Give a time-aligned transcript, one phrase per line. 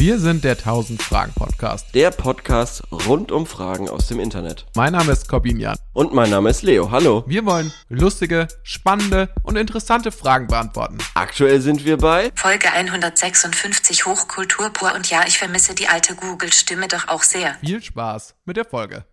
[0.00, 1.92] Wir sind der 1000 Fragen Podcast.
[1.92, 4.64] Der Podcast rund um Fragen aus dem Internet.
[4.76, 5.76] Mein Name ist Corbin Jan.
[5.92, 6.92] Und mein Name ist Leo.
[6.92, 7.24] Hallo.
[7.26, 10.98] Wir wollen lustige, spannende und interessante Fragen beantworten.
[11.14, 16.86] Aktuell sind wir bei Folge 156 Hochkultur pur und ja, ich vermisse die alte Google-Stimme
[16.86, 17.56] doch auch sehr.
[17.56, 19.04] Viel Spaß mit der Folge.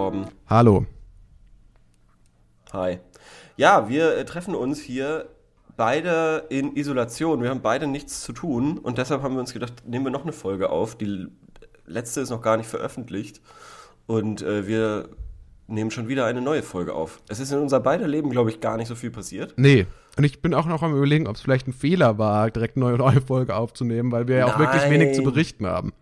[0.00, 0.24] Hallo.
[0.48, 0.86] Hallo.
[2.72, 3.00] Hi.
[3.58, 5.28] Ja, wir äh, treffen uns hier
[5.76, 7.42] beide in Isolation.
[7.42, 10.22] Wir haben beide nichts zu tun und deshalb haben wir uns gedacht, nehmen wir noch
[10.22, 10.96] eine Folge auf.
[10.96, 11.26] Die
[11.84, 13.42] letzte ist noch gar nicht veröffentlicht
[14.06, 15.10] und äh, wir
[15.66, 17.20] nehmen schon wieder eine neue Folge auf.
[17.28, 19.52] Es ist in unser beider Leben, glaube ich, gar nicht so viel passiert.
[19.56, 19.86] Nee.
[20.16, 22.96] Und ich bin auch noch am überlegen, ob es vielleicht ein Fehler war, direkt eine
[22.96, 24.92] neue, Folge aufzunehmen, weil wir ja auch wirklich Nein.
[24.92, 25.92] wenig zu berichten haben.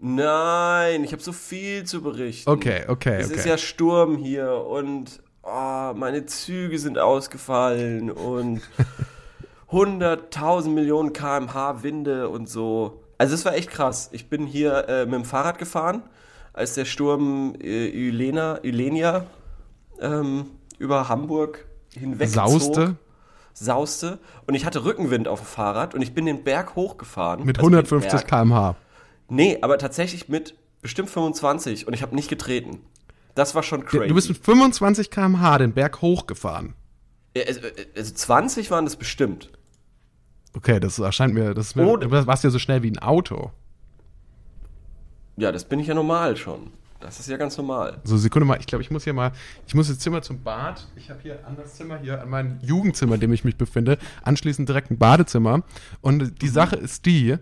[0.00, 2.48] Nein, ich habe so viel zu berichten.
[2.48, 3.36] Okay, okay, Es okay.
[3.36, 8.62] ist ja Sturm hier und oh, meine Züge sind ausgefallen und
[9.70, 13.02] 100.000 Millionen kmh Winde und so.
[13.18, 14.08] Also es war echt krass.
[14.12, 16.02] Ich bin hier äh, mit dem Fahrrad gefahren,
[16.54, 19.26] als der Sturm äh, Ylena, Ylenia
[20.00, 20.46] ähm,
[20.78, 22.48] über Hamburg hinwegzog.
[22.48, 22.96] Sauste
[23.52, 24.18] Sauste.
[24.46, 27.44] Und ich hatte Rückenwind auf dem Fahrrad und ich bin den Berg hochgefahren.
[27.44, 28.26] mit Also den 150 Berg.
[28.28, 28.76] km/h.
[29.30, 32.80] Nee, aber tatsächlich mit bestimmt 25 und ich habe nicht getreten.
[33.34, 34.08] Das war schon crazy.
[34.08, 36.74] Du bist mit 25 km/h den Berg hochgefahren.
[37.36, 37.60] Also,
[37.96, 39.50] also 20 waren das bestimmt.
[40.56, 43.52] Okay, das erscheint mir, das, Oh, du warst ja so schnell wie ein Auto.
[45.36, 46.72] Ja, das bin ich ja normal schon.
[46.98, 47.98] Das ist ja ganz normal.
[48.04, 49.32] So, Sekunde mal, ich glaube, ich muss hier mal,
[49.66, 50.86] ich muss jetzt Zimmer zum Bad.
[50.96, 53.96] Ich habe hier an das Zimmer hier, an mein Jugendzimmer, in dem ich mich befinde,
[54.22, 55.62] anschließend direkt ein Badezimmer.
[56.02, 56.52] Und die Mhm.
[56.52, 57.36] Sache ist die,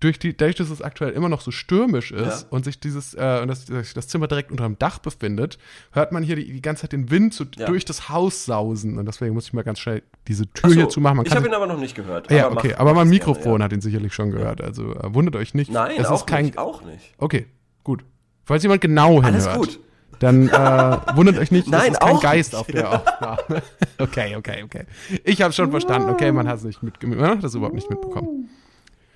[0.00, 2.46] durch die, dadurch, dass es aktuell immer noch so stürmisch ist Ja.
[2.50, 5.58] und sich dieses, äh, und das, das Zimmer direkt unter dem Dach befindet,
[5.92, 7.66] hört man hier die, die ganze Zeit den Wind so Ja.
[7.66, 8.98] durch das Haus sausen.
[8.98, 11.18] Und deswegen muss ich mal ganz schnell diese Tür so, hier zumachen.
[11.18, 12.30] Man ich habe ihn aber noch nicht gehört.
[12.30, 13.64] ja, mach- okay, aber mein das Mikrofon gerne, ja.
[13.66, 14.60] hat ihn sicherlich schon gehört.
[14.62, 15.70] Also äh, wundert euch nicht.
[15.70, 16.58] Nein, es auch ist kein, nicht.
[16.58, 17.12] Auch nicht.
[17.18, 17.46] Okay,
[17.84, 18.02] gut.
[18.44, 19.80] Falls jemand genau Alles hinhört, gut.
[20.18, 22.60] dann äh, wundert euch nicht, Nein, das ist kein Geist nicht.
[22.60, 23.62] auf der Aufnahme.
[23.98, 24.86] okay, okay, okay.
[25.24, 26.08] Ich habe schon verstanden.
[26.08, 28.48] Okay, man hat es nicht mit, man hat das überhaupt nicht mitbekommen.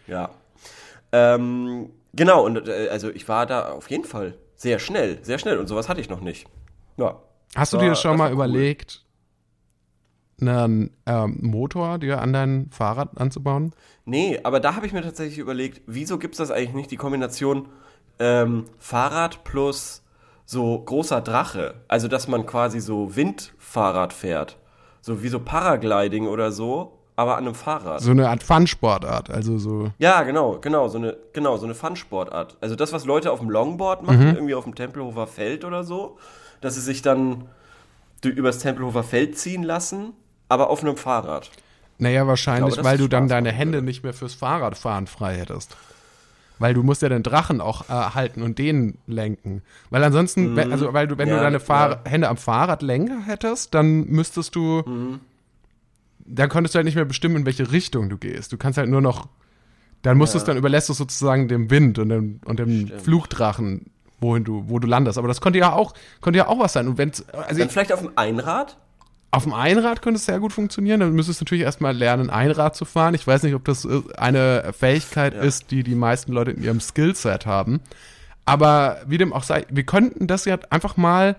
[0.07, 0.29] Ja.
[1.17, 5.59] Ähm, genau, und äh, also ich war da auf jeden Fall sehr schnell, sehr schnell
[5.59, 6.49] und sowas hatte ich noch nicht.
[6.97, 7.21] Ja.
[7.55, 8.33] Hast du War- dir schon mal cool.
[8.35, 9.05] überlegt,
[10.41, 13.73] einen ähm, Motor dir an dein Fahrrad anzubauen?
[14.05, 16.97] Nee, aber da habe ich mir tatsächlich überlegt, wieso gibt es das eigentlich nicht, die
[16.97, 17.69] Kombination
[18.19, 20.03] ähm, Fahrrad plus
[20.45, 21.77] so großer Drache?
[21.87, 24.59] Also, dass man quasi so Windfahrrad fährt.
[25.01, 28.01] So wie so Paragliding oder so, aber an einem Fahrrad.
[28.01, 29.91] So eine Art Fun-Sportart, also so.
[29.99, 32.57] Ja, genau, genau, so eine, genau, so eine Fun-Sportart.
[32.61, 36.19] Also das, was Leute auf dem Longboard machen, irgendwie auf dem Tempelhofer Feld oder so,
[36.61, 37.45] dass sie sich dann
[38.23, 40.13] übers Tempelhofer Feld ziehen lassen,
[40.49, 41.51] aber auf einem Fahrrad.
[41.99, 45.77] Naja, wahrscheinlich, Ich glaube, weil du dann deine Hände nicht mehr fürs Fahrradfahren frei hättest.
[46.59, 49.63] Weil du musst ja den Drachen auch äh, halten und den lenken.
[49.91, 51.39] Weil ansonsten, wenn, also weil du, wenn du Mhm.
[51.39, 52.11] Ja, deine Fahr ja.
[52.11, 55.21] Hände am Fahrradlenker hättest, dann müsstest du, Mhm.
[56.27, 58.53] Dann könntest du halt nicht mehr bestimmen, in welche Richtung du gehst.
[58.53, 59.29] Du kannst halt nur noch,
[60.03, 62.87] dann musst du es dann überlässt du es sozusagen dem Wind und dem, und dem
[62.87, 63.03] Stimmt.
[63.03, 63.87] Flugdrachen,
[64.21, 65.19] wohin du, wo du landest.
[65.19, 66.89] Aber das könnte ja auch, könnte ja auch was sein.
[66.89, 68.77] Und wenn's, also Dann ich, vielleicht auf dem Einrad?
[69.31, 71.01] auf dem Einrad könnte es sehr gut funktionieren.
[71.01, 73.15] Dann müsstest du natürlich erstmal lernen, Einrad zu fahren.
[73.15, 75.41] Ich weiß nicht, ob das äh, eine Fähigkeit Ja.
[75.41, 77.81] ist, die die meisten Leute in ihrem Skillset haben.
[78.45, 81.37] Aber wie dem auch sei, wir könnten das ja einfach mal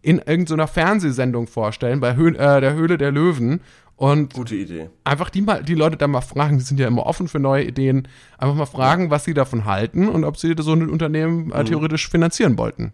[0.00, 3.60] in irgendeiner Fernsehsendung vorstellen, bei Höh äh, der Höhle der Löwen.
[3.96, 4.90] Und Gute Idee.
[5.04, 7.64] einfach die mal, die Leute da mal fragen, die sind ja immer offen für neue
[7.64, 11.52] Ideen, einfach mal fragen, was sie davon halten und ob sie so ein Unternehmen Mhm.
[11.52, 12.92] äh, theoretisch finanzieren wollten.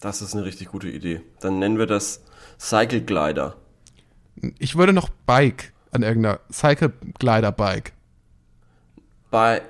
[0.00, 1.20] Das ist eine richtig gute Idee.
[1.40, 2.22] Dann nennen wir das
[2.58, 3.56] Cycle Glider.
[4.58, 7.92] Ich würde noch Bike an irgendeiner Cycle Glider Bike.
[9.30, 9.60] Bei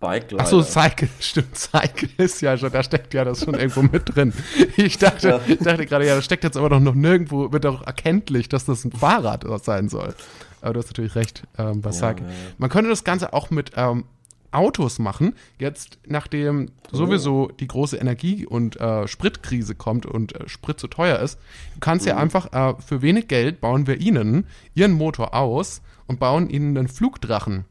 [0.00, 0.26] Bike.
[0.38, 4.14] Ach so, Cycle, stimmt, Cycle ist ja schon, da steckt ja das schon irgendwo mit
[4.14, 4.32] drin.
[4.76, 5.40] Ich dachte, Ja.
[5.46, 8.64] ich dachte gerade, ja, das steckt jetzt aber doch noch nirgendwo, wird doch erkenntlich, dass
[8.64, 10.14] das ein Fahrrad sein soll.
[10.60, 12.26] Aber du hast natürlich recht, ähm, bei Cycle.
[12.26, 12.36] ja, ja.
[12.58, 14.04] Man könnte das Ganze auch mit ähm,
[14.50, 15.34] Autos machen.
[15.58, 21.18] Jetzt, nachdem sowieso die große Energie- und äh, Spritkrise kommt und äh, Sprit zu teuer
[21.18, 21.38] ist,
[21.74, 26.18] du kannst ja einfach äh, für wenig Geld bauen wir ihnen ihren Motor aus und
[26.18, 27.64] bauen ihnen einen Flugdrachen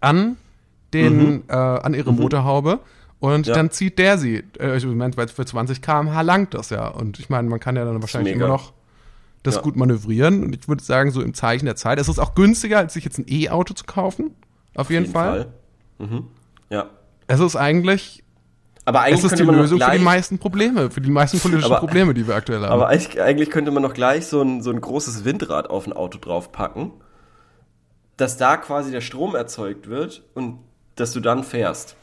[0.00, 0.36] an
[0.94, 2.80] den, äh, an ihre Motorhaube
[3.20, 3.54] und Ja.
[3.54, 4.44] dann zieht der sie.
[4.58, 6.88] Äh, ich meine, weil für 20 km/h langt das ja.
[6.88, 8.72] Und ich meine, man kann ja dann wahrscheinlich immer noch
[9.42, 9.60] das Ja.
[9.62, 10.42] gut manövrieren.
[10.44, 11.98] Und ich würde sagen, so im Zeichen der Zeit.
[11.98, 14.32] Es ist auch günstiger, als sich jetzt ein E-Auto zu kaufen.
[14.74, 15.48] Auf jeden, Fall.
[16.70, 16.86] Ja.
[17.26, 18.22] Es ist eigentlich,
[18.84, 21.80] Aber eigentlich es ist die Lösung für die meisten Probleme, für die meisten politischen Aber-
[21.80, 22.72] Probleme, die wir aktuell haben.
[22.72, 25.92] Aber eigentlich, eigentlich könnte man noch gleich so ein, so ein großes Windrad auf ein
[25.92, 26.92] Auto draufpacken,
[28.16, 30.58] dass da quasi der Strom erzeugt wird und
[31.00, 31.96] dass du dann fährst.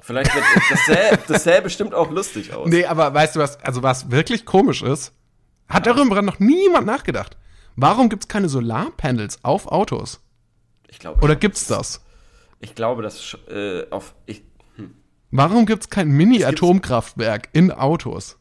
[0.00, 2.68] Vielleicht wird das sähe, das sähe bestimmt auch lustig aus.
[2.68, 5.12] Nee, aber weißt du was, also was wirklich komisch ist,
[5.68, 7.36] hat darüber noch niemand nachgedacht.
[7.76, 10.20] Warum gibt's keine Solarpanels auf Autos?
[10.88, 12.02] Ich glaube, Oder gibt's das?
[12.60, 14.42] ich glaube, dass äh, auf ich,
[15.30, 18.38] Warum gibt's kein Mini-Atomkraftwerk in Autos?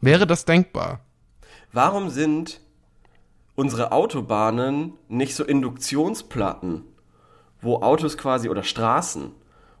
[0.00, 1.00] Wäre das denkbar?
[1.72, 2.60] warum sind
[3.56, 6.84] unsere Autobahnen nicht so Induktionsplatten,
[7.64, 9.30] wo Autos quasi oder Straßen,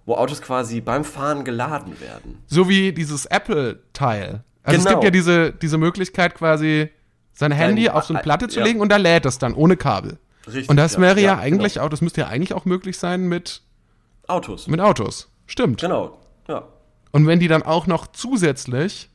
[0.06, 2.38] wo Autos quasi beim Fahren geladen werden?
[2.46, 4.42] So wie dieses Apple-Teil.
[4.62, 4.96] Also es Genau.
[4.96, 6.88] gibt ja diese, diese Möglichkeit quasi,
[7.34, 8.64] sein Handy auf so eine Platte zu ja.
[8.66, 10.18] legen und da lädt es dann ohne Kabel.
[10.46, 11.86] Richtig, Und das wäre ja, ja, eigentlich genau.
[11.86, 13.62] auch, das müsste ja eigentlich auch möglich sein mit,
[14.26, 14.66] Autos.
[14.68, 15.30] mit Autos.
[15.46, 15.80] Stimmt.
[15.80, 16.18] Genau.
[16.48, 16.64] Ja.
[17.12, 19.08] Und wenn die dann auch noch zusätzlich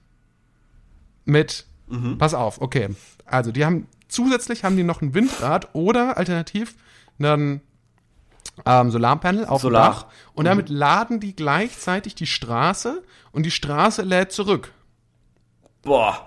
[1.25, 2.17] mit, Mhm.
[2.17, 2.89] pass auf, okay,
[3.25, 6.75] also die haben, zusätzlich haben die noch ein Windrad oder alternativ
[7.19, 7.61] einen
[8.65, 9.81] ähm, Solarpanel auf Solar.
[9.81, 9.85] Mhm.
[9.93, 14.71] dem Dach und damit laden die gleichzeitig die Straße und die Straße lädt zurück.
[15.81, 16.25] Boah.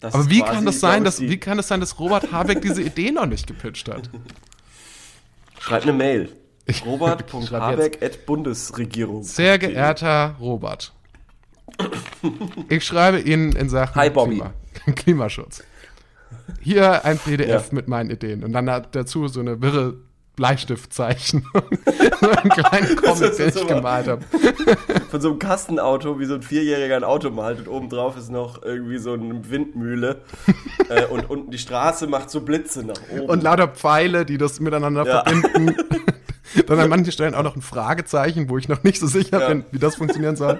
[0.00, 2.82] Das Aber wie kann das sein, dass, wie kann es sein, dass Robert Habeck diese
[2.82, 4.10] Idee noch nicht gepitcht hat?
[5.60, 6.36] Schreib eine Mail.
[6.86, 9.22] Robert.habeck.bundesregierung.
[9.24, 10.92] Sehr geehrter Robert,
[12.68, 14.10] ich schreibe Ihnen in Sachen Hi.
[14.10, 14.52] Klima,
[14.94, 15.62] Klimaschutz.
[16.60, 17.74] Hier ein PDF Ja.
[17.74, 19.96] mit meinen Ideen und dann hat dazu so eine wirre
[20.36, 21.44] Bleistiftzeichen
[22.20, 24.22] so einen kleinen Comic, den ich gemalt habe.
[25.10, 28.62] Von so einem Kastenauto, wie so ein Vierjähriger ein Auto malt und obendrauf ist noch
[28.62, 30.22] irgendwie so eine Windmühle.
[30.88, 33.28] äh, und unten die Straße macht so Blitze nach oben.
[33.28, 35.22] Und lauter Pfeile, die das miteinander Ja.
[35.22, 35.76] verbinden.
[36.66, 39.48] Dann an manchen Stellen auch noch ein Fragezeichen, wo ich noch nicht so sicher Ja.
[39.48, 40.58] bin, wie das funktionieren soll.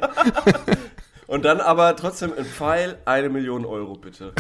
[1.27, 4.33] Und dann aber trotzdem ein Pfeil, eine Million Euro bitte.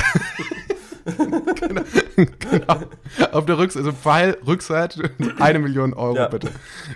[3.32, 5.10] Auf der Rückseite, also Pfeil, Rückseite,
[5.40, 6.28] eine Million Euro Ja.
[6.28, 6.49] bitte.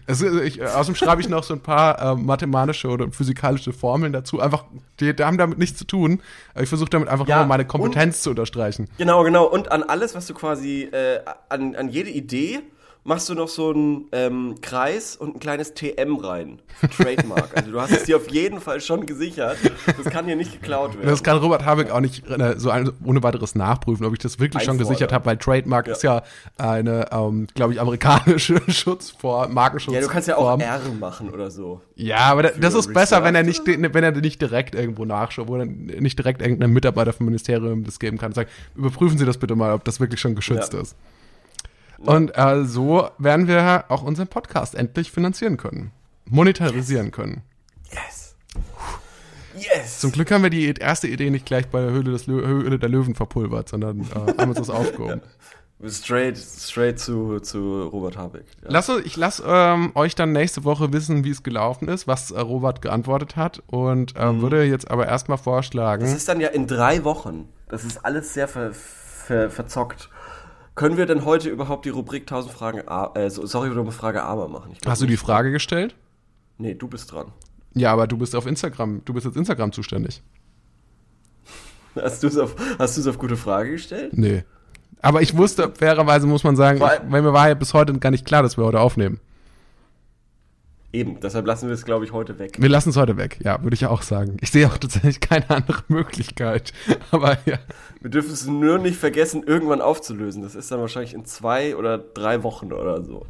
[0.07, 4.13] Ist- ich, äh, außerdem schreibe ich noch so ein paar äh, mathematische oder physikalische Formeln
[4.13, 4.41] dazu.
[4.41, 4.65] Einfach,
[5.01, 6.21] die, die haben damit nichts zu tun.
[6.61, 8.89] Ich versuche damit einfach Ja, nur meine Kompetenz zu unterstreichen.
[8.99, 9.45] Genau, genau.
[9.47, 12.61] Und an alles, was du quasi, äh, an, an jede Idee
[13.07, 16.61] machst du noch so einen ähm, Kreis und ein kleines TM rein.
[16.97, 17.57] Trademark.
[17.57, 19.57] also du hast es dir auf jeden Fall schon gesichert.
[19.97, 21.09] Das kann dir nicht geklaut werden.
[21.09, 24.39] Das kann Robert Habeck auch nicht äh, so ein, ohne weiteres nachprüfen, ob ich das
[24.41, 24.89] wirklich schon Einfordern.
[24.93, 26.23] gesichert habe, weil Trademark ist ja
[26.59, 29.95] eine, ähm, glaube ich, amerikanische Schutzform, Markenschutz.
[29.95, 31.81] ja, du kannst ja auch R machen oder so.
[31.95, 35.49] Ja, aber da, das ist besser, wenn er nicht, wenn er nicht direkt irgendwo nachschaut,
[35.49, 38.33] wo er nicht direkt irgendeinem Mitarbeiter vom Ministerium das geben kann.
[38.33, 40.81] Sagt, überprüfen Sie das bitte mal, ob das wirklich schon geschützt Ja.
[40.81, 40.97] ist.
[41.99, 45.93] Und äh, so werden wir auch unseren Podcast endlich finanzieren können.
[46.29, 47.43] Monetarisieren können.
[47.91, 48.35] Yes.
[49.57, 50.01] Yes.
[50.01, 52.79] Zum Glück haben wir die erste Idee nicht gleich bei der Höhle, des Lö Höhle
[52.79, 54.05] der Löwen verpulvert, sondern äh,
[54.39, 55.23] haben uns das aufgehoben.
[55.89, 58.47] Straight, straight zu, zu Robert Habeck.
[58.63, 58.69] Ja.
[58.71, 62.31] Lass, uns- ich lasse ähm, euch dann nächste Woche wissen, wie es gelaufen ist, was
[62.31, 66.03] äh, Robert geantwortet hat und äh, würde jetzt aber erstmal vorschlagen.
[66.03, 67.47] Das ist dann ja in drei Wochen.
[67.69, 70.09] Das ist alles sehr ver, ver, verzockt.
[70.77, 74.23] Können wir denn heute überhaupt die Rubrik 1000 Fragen, A- äh, so- sorry, eine Frage
[74.23, 74.75] aber machen?
[74.81, 75.17] Glaub Hast du die.
[75.17, 75.97] Frage gestellt?
[76.59, 77.33] Nee, du bist dran.
[77.75, 80.23] Ja, aber du bist auf Instagram, du bist jetzt Instagram zuständig.
[82.01, 84.17] Hast du es auf, hast du's auf gute Frage gestellt?
[84.17, 84.45] Nee.
[85.01, 88.11] Aber ich wusste, fairerweise muss man sagen, allem- weil mir war ja bis heute gar
[88.11, 89.19] nicht klar, dass wir heute aufnehmen.
[90.93, 92.57] Eben, deshalb lassen wir es, glaube ich, heute weg.
[92.59, 94.37] Wir lassen es heute weg, ja, würde ich ja auch sagen.
[94.41, 96.73] Ich sehe auch tatsächlich keine andere Möglichkeit.
[97.11, 97.59] Aber ja.
[98.01, 100.43] Wir dürfen es nur nicht vergessen, irgendwann aufzulösen.
[100.43, 103.27] Das ist dann wahrscheinlich in zwei oder drei Wochen oder so.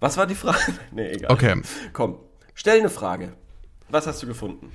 [0.00, 0.58] Was war die Frage?
[0.92, 1.30] Nee, egal.
[1.30, 1.60] Okay.
[1.92, 2.16] Komm,
[2.54, 3.32] stell eine Frage.
[3.88, 4.70] Was hast du gefunden?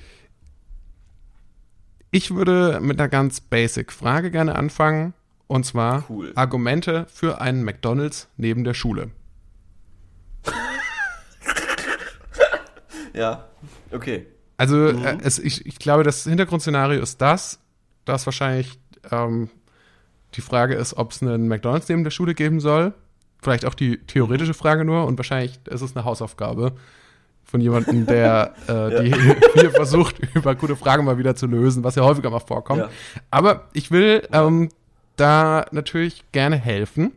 [2.12, 5.14] Ich würde mit einer ganz basic Frage gerne anfangen.
[5.48, 6.32] Und zwar Cool.
[6.36, 9.12] Argumente für einen McDonalds neben der Schule.
[13.16, 13.46] Ja,
[13.92, 14.26] okay.
[14.58, 15.06] Also Mhm.
[15.06, 17.60] äh, es, ich, ich glaube, das Hintergrundszenario ist das,
[18.06, 18.80] dass wahrscheinlich
[19.12, 19.50] ähm,
[20.36, 22.94] die Frage ist, ob es einen McDonalds neben der Schule geben soll.
[23.42, 26.74] Vielleicht auch die theoretische Frage nur und wahrscheinlich ist es eine Hausaufgabe
[27.44, 29.14] von jemandem, der äh, die
[29.54, 32.82] hier versucht, über gute Fragen mal wieder zu lösen, was ja häufiger mal vorkommt.
[32.82, 32.90] Ja.
[33.32, 34.70] Aber ich will ähm,
[35.16, 37.12] da natürlich gerne helfen.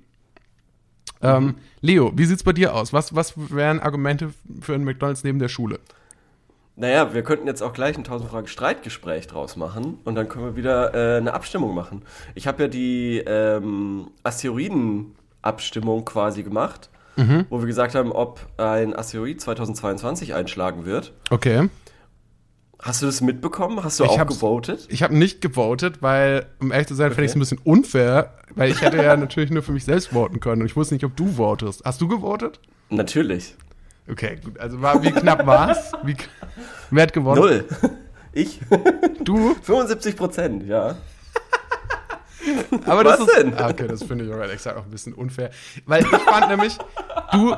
[1.23, 2.93] Ähm, Leo, wie sieht's bei dir aus?
[2.93, 5.81] Was, was wären Argumente für einen McDonalds neben der Schule?
[6.77, 10.45] Naja, wir könnten jetzt auch gleich ein 1000 Fragen Streitgespräch draus machen und dann können
[10.45, 12.03] wir wieder äh, eine Abstimmung machen.
[12.37, 16.89] Ich habe ja die ähm, Asteroiden-Abstimmung quasi gemacht
[17.51, 21.13] wo wir gesagt haben, ob ein Asteroid 2022 einschlagen wird.
[21.31, 21.69] Okay.
[22.81, 23.83] Hast du das mitbekommen?
[23.83, 24.87] Hast du Ich auch gewotet?
[24.89, 28.35] Ich habe nicht gewotet, weil, um ehrlich zu sein, fände ich es ein bisschen unfair,
[28.55, 31.05] weil ich hätte ja natürlich nur für mich selbst voten können und ich wusste nicht,
[31.05, 31.83] ob du votest.
[31.85, 32.61] Hast du gewotet?
[32.91, 33.57] Natürlich.
[34.11, 34.59] Okay, gut.
[34.61, 35.93] Also war, wie knapp war's?
[36.05, 36.25] Wie, k-
[36.91, 37.41] wer hat gewonnen?
[37.41, 37.65] Null.
[38.33, 38.61] Ich?
[39.25, 39.55] Du?
[39.63, 40.95] 75 Prozent, ja.
[42.87, 43.55] Aber das Was ist, denn?
[43.59, 45.51] Ah, okay, das finde ich ehrlich gesagt auch ein bisschen unfair.
[45.87, 46.77] Weil ich fand nämlich,
[47.33, 47.55] du,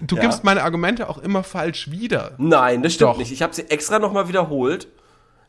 [0.00, 0.22] du Ja.
[0.22, 2.32] gibst meine Argumente auch immer falsch wieder.
[2.38, 3.18] Nein, das stimmt Doch.
[3.18, 3.32] nicht.
[3.32, 4.88] Ich habe sie extra nochmal wiederholt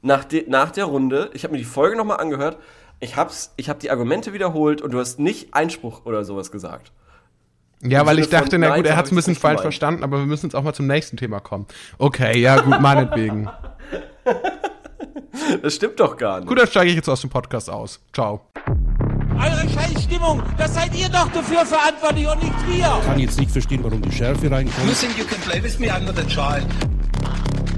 [0.02, 1.30] nach, de nach der Runde.
[1.34, 2.58] Ich habe mir die Folge nochmal angehört.
[3.00, 6.92] Ich hab's, ich habe die Argumente wiederholt und du hast nicht Einspruch oder sowas gesagt.
[7.84, 9.62] Ja, weil ich dachte, na gut, er hab hat es ein bisschen falsch gemeint.
[9.62, 11.66] verstanden, aber wir müssen jetzt auch mal zum nächsten Thema kommen.
[11.98, 13.50] Okay, ja, gut, meinetwegen.
[15.62, 16.48] Das stimmt doch gar nicht.
[16.48, 18.00] Gut, dann steige ich jetzt aus dem Podcast aus.
[18.14, 18.42] Ciao.
[19.36, 23.02] Eure Scheißstimmung, das seid ihr doch dafür verantwortlich und nicht wir.
[23.06, 24.88] kann jetzt nicht verstehen, warum die Schärfe reinkommt.
[24.88, 25.88] You think you can play with me?
[25.88, 26.68] I'm not a child.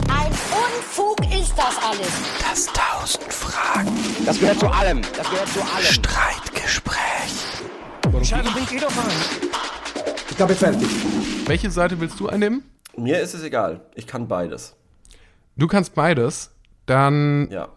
[0.10, 2.12] Ein Unfug ist das alles.
[2.42, 3.92] Das tausend Fragen.
[4.26, 5.02] Das gehört zu allem.
[5.16, 5.86] Das gehört zu allem.
[5.86, 7.00] Streitgespräch.
[10.30, 10.88] Ich glaube, fertig.
[11.46, 12.64] Welche Seite willst du einnehmen?
[12.98, 13.82] Mir ist es egal.
[13.96, 14.76] Ich kann beides.
[15.56, 16.52] Du kannst beides.
[16.86, 17.70] Dann, Ja.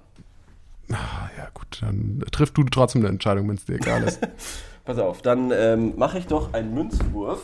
[0.93, 4.21] ah, ja gut, dann triff du trotzdem eine Entscheidung, wenn es dir egal ist.
[4.85, 7.41] Pass auf, dann ähm, mache ich doch einen Münzwurf.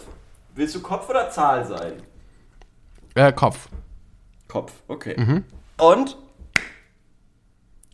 [0.54, 1.94] Willst du Kopf oder Zahl sein?
[3.14, 3.68] äh, Kopf.
[4.48, 5.42] Kopf, okay.
[5.78, 6.16] Und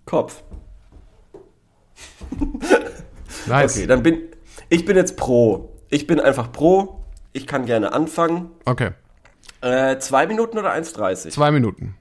[0.05, 0.43] Kopf.
[3.47, 3.77] Nice.
[3.77, 4.23] Okay, dann bin
[4.69, 5.73] ich bin jetzt pro.
[5.89, 7.05] Ich bin einfach pro.
[7.33, 8.51] Ich kann gerne anfangen.
[8.65, 8.91] Okay.
[9.61, 11.31] Äh, zwei Minuten oder 1,30?
[11.31, 11.95] Zwei Minuten.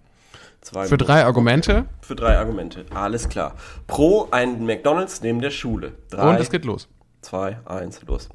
[0.68, 2.84] Zwei Für drei Argumente Für drei Argumente.
[2.94, 3.56] Alles klar.
[3.88, 5.94] Pro ein McDonalds neben der Schule.
[6.10, 6.90] Drei, und es geht los.
[7.22, 8.28] zwei, eins, los.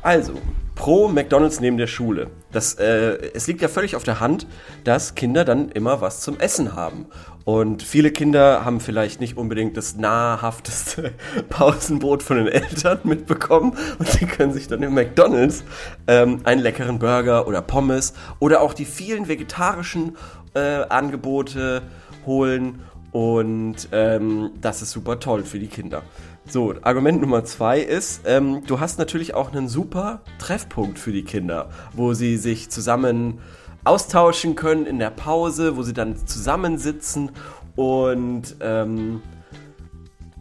[0.00, 0.32] Also,
[0.74, 2.30] pro McDonalds neben der Schule.
[2.52, 4.46] Das, äh, es liegt ja völlig auf der Hand,
[4.84, 7.04] dass Kinder dann immer was zum Essen haben.
[7.44, 11.12] Und viele Kinder haben vielleicht nicht unbedingt das nahrhafteste
[11.48, 15.64] Pausenbrot von den Eltern mitbekommen und sie können sich dann im McDonalds
[16.06, 20.18] ähm, einen leckeren Burger oder Pommes oder auch die vielen vegetarischen
[20.54, 21.82] äh, Angebote
[22.26, 22.80] holen
[23.12, 26.02] und ähm, das ist super toll für die Kinder.
[26.46, 31.24] So, Argument Nummer zwei ist, ähm, du hast natürlich auch einen super Treffpunkt für die
[31.24, 33.40] Kinder, wo sie sich zusammen
[33.84, 37.30] austauschen können in der Pause, wo sie dann zusammensitzen
[37.76, 39.22] und ähm,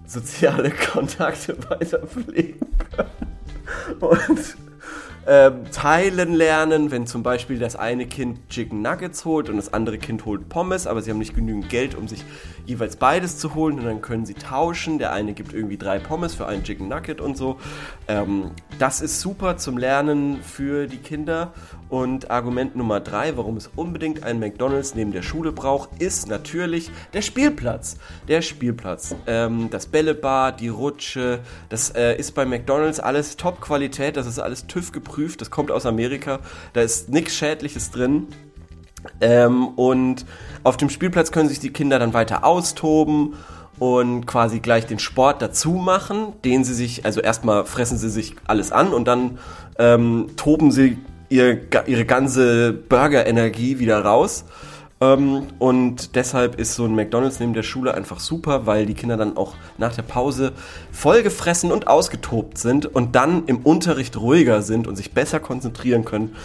[0.05, 3.99] soziale Kontakte weiter pflegen können.
[3.99, 4.57] Und
[5.29, 9.98] ähm, teilen lernen, wenn zum Beispiel das eine Kind Chicken Nuggets holt und das andere
[9.98, 12.24] Kind holt Pommes, aber sie haben nicht genügend Geld, um sich
[12.65, 15.00] jeweils beides zu holen und dann können sie tauschen.
[15.00, 17.57] Der eine gibt irgendwie drei Pommes für einen Chicken Nugget und so.
[18.07, 21.51] Ähm, das ist super zum Lernen für die Kinder.
[21.89, 26.89] Und Argument Nummer drei, warum es unbedingt einen McDonalds neben der Schule braucht, ist natürlich
[27.13, 27.98] der Spielplatz.
[28.27, 29.15] Der Spielplatz.
[29.25, 34.67] Ähm, das Bällebad, die Rutsche, das äh, ist bei McDonalds alles Top-Qualität, das ist alles
[34.67, 36.39] TÜV geprüft, das kommt aus Amerika,
[36.74, 38.27] da ist nichts Schädliches drin.
[39.21, 40.25] Ähm, und
[40.63, 43.36] auf dem Spielplatz können sich die Kinder dann weiter austoben
[43.79, 48.36] und quasi gleich den Sport dazu machen, den sie sich, also erstmal fressen sie sich
[48.47, 49.38] alles an und dann
[49.77, 50.97] ähm, toben sie
[51.29, 54.45] ihr, ihre ganze Burger-Energie wieder raus.
[54.99, 59.15] Ähm, und deshalb ist so ein McDonalds neben der Schule einfach super, weil die Kinder
[59.17, 60.53] dann auch nach der Pause
[60.91, 66.35] vollgefressen und ausgetobt sind und dann im Unterricht ruhiger sind und sich besser konzentrieren können.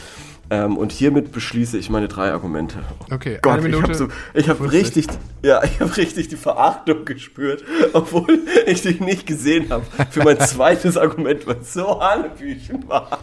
[0.50, 2.80] Ähm, und hiermit beschließe ich meine drei Argumente.
[3.10, 3.82] Okay, Gott, eine ich Minute.
[3.84, 4.78] habe so, ich hab 50.
[4.84, 5.06] richtig,
[5.42, 9.84] ja, ich habe richtig die Verachtung gespürt, obwohl ich dich nicht gesehen habe.
[10.10, 13.18] Für mein zweites Argument, was so Hanebüchen war.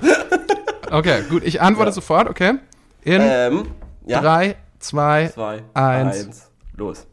[0.89, 1.93] Okay, gut, ich antworte Ja.
[1.93, 2.53] sofort, okay?
[3.03, 3.63] In Ähm,
[4.07, 6.17] ja, drei, zwei, zwei, eins.
[6.25, 7.07] eins, los.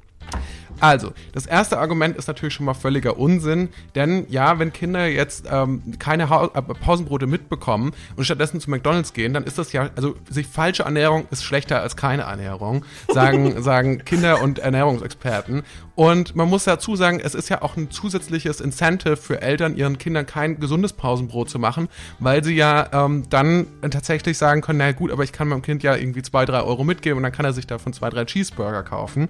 [0.81, 5.47] Also, das erste Argument ist natürlich schon mal völliger Unsinn, denn ja, wenn Kinder jetzt
[5.51, 9.91] ähm, keine Hau äh, Pausenbrote mitbekommen und stattdessen zu McDonalds gehen, dann ist das ja,
[9.97, 15.63] also sich falsche Ernährung ist schlechter als keine Ernährung, sagen, sagen Kinder- und Ernährungsexperten.
[15.95, 19.97] Und man muss dazu sagen, es ist ja auch ein zusätzliches Incentive für Eltern, ihren
[19.97, 24.93] Kindern kein gesundes Pausenbrot zu machen, weil sie ja ähm, dann tatsächlich sagen können, na
[24.93, 27.47] gut, aber ich kann meinem Kind ja irgendwie zwei, drei Euro mitgeben und dann kann
[27.47, 29.29] er sich davon zwei, drei Cheeseburger kaufen.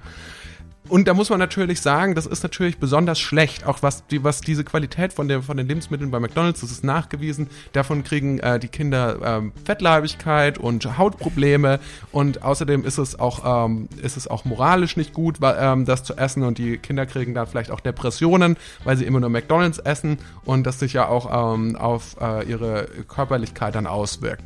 [0.88, 4.40] Und da muss man natürlich sagen, das ist natürlich besonders schlecht, auch was, die, was
[4.40, 7.48] diese Qualität von, der, von den Lebensmitteln bei McDonalds, das ist nachgewiesen.
[7.72, 11.80] Davon kriegen äh, die Kinder ähm, Fettleibigkeit und Hautprobleme.
[12.12, 16.16] Und außerdem ist es auch, ähm, ist es auch moralisch nicht gut, ähm, das zu
[16.16, 16.44] essen.
[16.44, 20.18] Und die Kinder kriegen dann vielleicht auch Depressionen, weil sie immer nur McDonalds essen.
[20.44, 24.44] Und das sich ja auch ähm, auf äh, ihre Körperlichkeit dann auswirkt.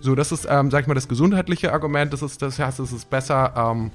[0.00, 3.08] So, das ist, ähm, sag ich mal, das gesundheitliche Argument, das das heißt, es ist
[3.08, 3.92] besser, ähm,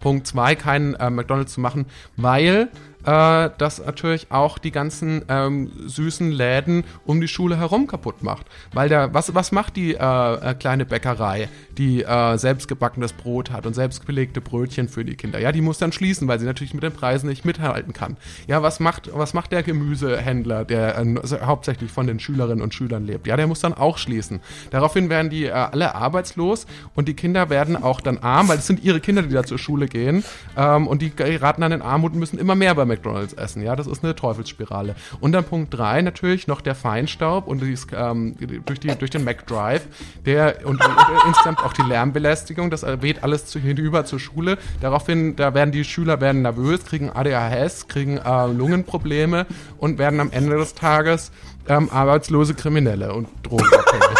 [0.00, 1.86] Punkt 2, keinen äh, McDonalds zu machen,
[2.16, 2.68] weil
[3.08, 8.46] äh, das natürlich auch die ganzen ähm, süßen Läden um die Schule herum kaputt macht.
[8.74, 11.48] Weil der, was, was macht die äh, äh, kleine Bäckerei,
[11.78, 15.38] die äh, selbstgebackenes Brot hat und selbstbelegte Brötchen für die Kinder?
[15.38, 18.18] Ja, die muss dann schließen, weil sie natürlich mit den Preisen nicht mithalten kann.
[18.46, 23.06] Ja, was macht, was macht der Gemüsehändler, der äh, hauptsächlich von den Schülerinnen und Schülern
[23.06, 23.26] lebt?
[23.26, 24.40] Ja, der muss dann auch schließen.
[24.70, 28.66] Daraufhin werden die äh, alle arbeitslos und die Kinder werden auch dann arm, weil es
[28.66, 30.24] sind ihre Kinder, die da zur Schule gehen
[30.58, 32.97] ähm, und die geraten dann in Armut und müssen immer mehr bei McDonalds
[33.36, 33.62] essen.
[33.62, 34.94] Ja, das ist eine Teufelsspirale.
[35.20, 38.36] Und dann Punkt 3 natürlich noch der Feinstaub und dies, ähm,
[38.66, 39.86] durch, die, durch den McDrive,
[40.24, 44.58] der und, und, und insgesamt auch die Lärmbelästigung, das weht alles zu, hinüber zur Schule.
[44.80, 49.46] Daraufhin, da werden die Schüler werden nervös, kriegen ADHS, kriegen äh, Lungenprobleme
[49.78, 51.32] und werden am Ende des Tages
[51.68, 54.18] ähm, arbeitslose Kriminelle und drogenabhängig.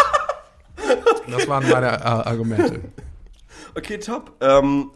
[1.31, 2.81] das waren meine äh, Argumente.
[3.75, 4.31] Okay, top.
[4.41, 4.91] Ähm,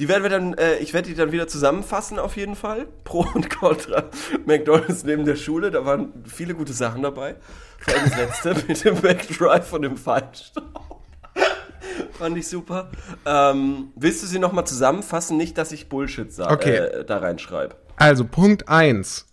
[0.00, 2.86] die werden wir dann, äh, ich werde die dann wieder zusammenfassen auf jeden Fall.
[3.04, 4.04] Pro und Contra
[4.46, 7.36] McDonalds neben der Schule, da waren viele gute Sachen dabei.
[7.78, 11.02] Vor allem das letzte mit dem Backdrive und dem Feinstaub.
[12.18, 12.90] Fand ich super.
[13.24, 15.36] Ähm, willst du sie nochmal zusammenfassen?
[15.36, 16.76] Nicht, dass ich Bullshit sage, Okay.
[16.76, 17.76] äh, da reinschreibe.
[17.96, 19.26] Also Punkt 1.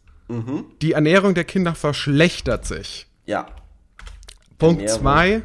[0.81, 3.07] Die Ernährung der Kinder verschlechtert sich.
[3.25, 3.47] Ja,
[4.57, 5.01] Punkt Ernährung.
[5.01, 5.41] 2.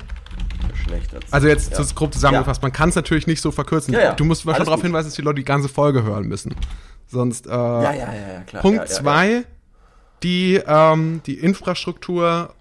[0.87, 1.25] verschlechtert.
[1.25, 1.35] sich.
[1.35, 1.85] Also jetzt ja.
[1.95, 2.62] grob zusammengefasst.
[2.62, 3.95] Man kann es natürlich nicht so verkürzen.
[3.95, 4.12] Ja, ja.
[4.14, 6.55] Du musst schon darauf hinweisen, dass die Leute die ganze Folge hören müssen.
[7.07, 8.62] Sonst äh, Ja, ja, ja, ja, klar.
[8.62, 9.45] Punkt ja, ja, zwei,
[10.23, 12.55] die, ähm, die Infrastruktur,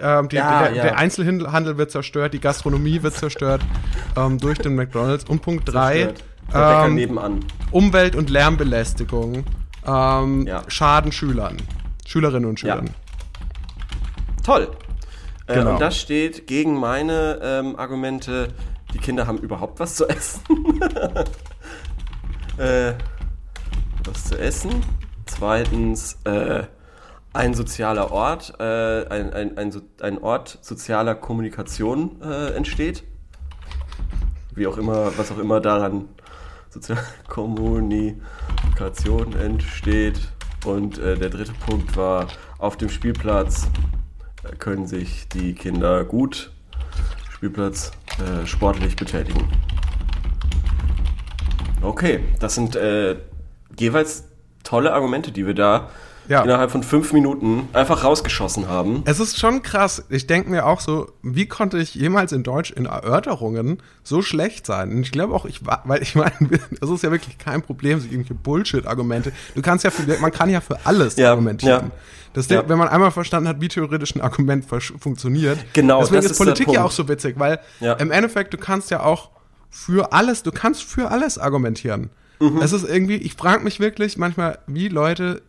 [0.00, 0.82] ähm, die, Ja, der, ja.
[0.82, 3.62] der Einzelhandel wird zerstört, die Gastronomie wird zerstört
[4.16, 5.24] ähm, durch den McDonalds.
[5.24, 6.14] Und Punkt drei,
[6.54, 7.44] ähm, nebenan.
[7.70, 9.44] Umwelt- und Lärmbelästigung
[9.86, 10.62] ähm, Ja.
[10.68, 11.56] schaden Schülern,
[12.06, 12.90] Schülerinnen und Schülern.
[14.44, 14.68] Toll.
[15.52, 15.72] Äh, Genau.
[15.72, 18.48] Und das steht gegen meine ähm, Argumente,
[18.94, 20.40] die Kinder haben überhaupt was zu essen.
[22.58, 22.92] äh,
[24.04, 24.82] was zu essen.
[25.26, 26.64] Zweitens, äh,
[27.32, 29.72] ein sozialer Ort, äh, ein, ein, ein,
[30.02, 33.04] ein Ort sozialer Kommunikation äh, entsteht.
[34.54, 36.10] Wie auch immer, was auch immer daran
[36.68, 40.20] soziale Kommunikation entsteht.
[40.66, 42.26] Und äh, der dritte Punkt war,
[42.58, 43.66] auf dem Spielplatz
[44.58, 46.50] können sich die Kinder gut
[47.30, 49.48] Spielplatz äh, sportlich betätigen.
[51.80, 53.16] Okay, das sind äh,
[53.76, 54.28] jeweils
[54.62, 55.90] tolle Argumente, die wir da
[56.32, 56.42] Ja.
[56.42, 59.02] innerhalb von fünf Minuten einfach rausgeschossen haben.
[59.04, 60.04] Es ist schon krass.
[60.08, 64.66] Ich denke mir auch so, wie konnte ich jemals in Deutsch in Erörterungen so schlecht
[64.66, 64.90] sein?
[64.90, 66.32] Und ich glaube auch, ich war, weil ich meine,
[66.80, 69.32] das ist ja wirklich kein Problem, so irgendwelche Bullshit-Argumente.
[69.54, 71.86] Du kannst ja für, man kann ja für alles Ja, argumentieren.
[71.86, 71.90] ja.
[72.34, 72.66] Das Ja.
[72.66, 74.64] wenn man einmal verstanden hat, wie theoretisch ein Argument
[74.98, 75.58] funktioniert.
[75.74, 77.92] Genau, Deswegen das ist Politik ja auch so witzig, weil Ja.
[77.94, 79.30] im Endeffekt, du kannst ja auch
[79.68, 82.08] für alles, du kannst für alles argumentieren.
[82.40, 82.62] Mhm.
[82.62, 85.42] Es ist irgendwie, ich frage mich wirklich manchmal, wie Leute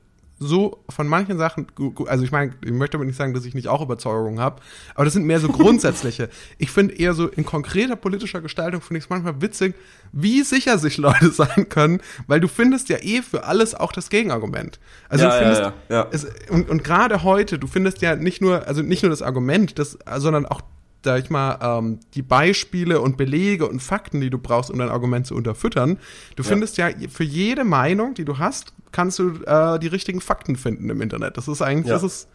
[0.48, 1.68] so von manchen Sachen,
[2.08, 4.62] also ich meine, ich möchte damit nicht sagen, dass ich nicht auch Überzeugungen habe,
[4.96, 6.30] aber das sind mehr so grundsätzliche.
[6.58, 9.76] ich finde eher so in konkreter politischer Gestaltung finde ich es manchmal witzig,
[10.12, 14.10] wie sicher sich Leute sein können, weil du findest ja eh für alles auch das
[14.10, 14.80] Gegenargument.
[15.10, 16.08] Also Ja, du ja, findest, ja, ja.
[16.12, 19.80] Es, und, und gerade heute, du findest ja nicht nur, also nicht nur das Argument,
[19.80, 20.62] das, sondern auch
[21.04, 24.90] sag ich mal, ähm, die Beispiele und Belege und Fakten, die du brauchst, um dein
[24.90, 26.00] Argument zu unterfüttern.
[26.36, 30.56] Du findest ja für jede Meinung, die du hast, kannst du äh, die richtigen Fakten
[30.56, 31.38] finden im Internet.
[31.38, 31.94] Das ist eigentlich, Ja.
[31.94, 32.28] das ist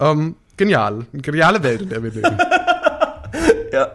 [0.00, 1.06] ähm, genial.
[1.12, 2.38] Eine geniale Welt, in der wir leben.
[3.72, 3.90] Ja,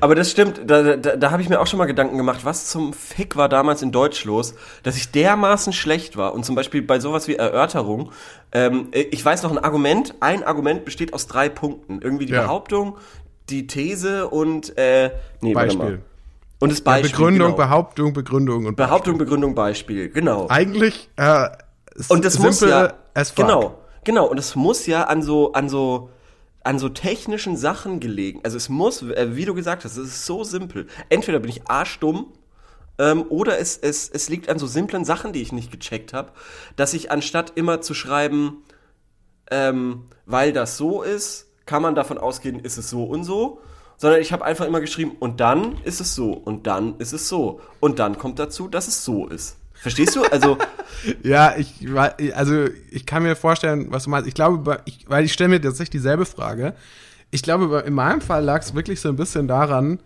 [0.00, 2.68] aber das stimmt, da, da, da habe ich mir auch schon mal Gedanken gemacht, was
[2.70, 6.34] zum Fick war damals in Deutsch los, dass ich dermaßen schlecht war.
[6.34, 8.12] Und zum Beispiel bei sowas wie Erörterung,
[8.52, 12.00] ähm, ich weiß noch ein Argument, ein Argument besteht aus drei Punkten.
[12.00, 12.42] Irgendwie die Ja.
[12.42, 12.96] Behauptung,
[13.50, 15.52] die These und äh, nee.
[15.52, 16.02] Beispiel.
[16.60, 17.10] Und das Beispiel.
[17.10, 17.56] Begründung, genau.
[17.56, 20.46] Behauptung, Begründung und Behauptung, Begründung, Beispiel, genau.
[20.48, 21.48] Eigentlich äh,
[22.08, 22.94] Und das muss ja
[23.36, 24.26] genau, genau.
[24.26, 26.10] Und es muss ja an so an so
[26.62, 28.40] an so technischen Sachen gelegen.
[28.42, 30.86] Also es muss, äh, wie du gesagt hast, es ist so simpel.
[31.10, 32.32] Entweder bin ich arschdumm
[32.98, 36.32] ähm, oder es, es, es liegt an so simplen Sachen, die ich nicht gecheckt habe,
[36.76, 38.64] dass ich anstatt immer zu schreiben,
[39.50, 43.60] ähm, weil das so ist, kann man davon ausgehen, ist es so und so,
[43.96, 47.28] sondern ich habe einfach immer geschrieben, und dann ist es so, und dann ist es
[47.28, 49.56] so, und dann kommt dazu, dass es so ist.
[49.74, 50.22] Verstehst du?
[50.24, 50.56] Also,
[51.22, 51.86] Ja, ich,
[52.34, 54.28] also ich kann mir vorstellen, was du meinst.
[54.28, 56.74] Ich glaube, ich, weil ich stelle mir tatsächlich dieselbe Frage.
[57.30, 60.00] Ich glaube, in meinem Fall lag es wirklich so ein bisschen daran,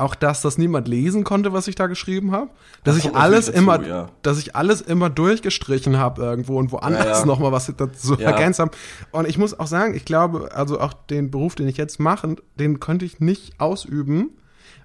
[0.00, 2.50] auch dass das niemand lesen konnte, was ich da geschrieben habe.
[2.84, 4.08] Dass Das ich alles dazu, immer, ja.
[4.22, 7.24] dass ich alles immer durchgestrichen habe irgendwo und woanders Ja, ja.
[7.26, 8.30] noch mal was dazu Ja.
[8.30, 8.72] ergänzt habe.
[9.12, 12.36] Und ich muss auch sagen, ich glaube, also auch den Beruf, den ich jetzt mache,
[12.58, 14.30] den könnte ich nicht ausüben,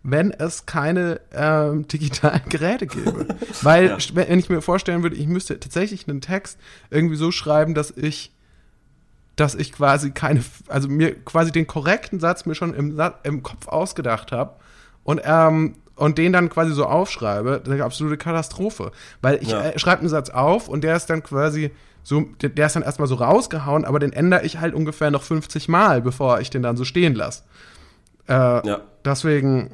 [0.04, 3.28] wenn es keine ähm, digitalen Geräte gäbe.
[3.62, 6.60] Weil, wenn ich mir vorstellen würde, ich müsste tatsächlich einen Text
[6.92, 8.32] irgendwie so schreiben, dass ich
[9.36, 13.68] dass ich quasi keine, also mir quasi den korrekten Satz mir schon im, im Kopf
[13.68, 14.56] ausgedacht habe
[15.06, 18.92] und ähm, und den dann quasi so aufschreibe, das ist eine absolute Katastrophe.
[19.22, 19.62] Weil ich Ja.
[19.62, 21.72] äh, schreibe einen Satz auf und der ist dann quasi
[22.04, 25.24] so, der, der ist dann erstmal so rausgehauen, aber den ändere ich halt ungefähr noch
[25.24, 27.44] 50 Mal, bevor ich den dann so stehen lasse.
[28.28, 28.34] Äh,
[28.68, 28.82] ja.
[29.06, 29.72] Deswegen,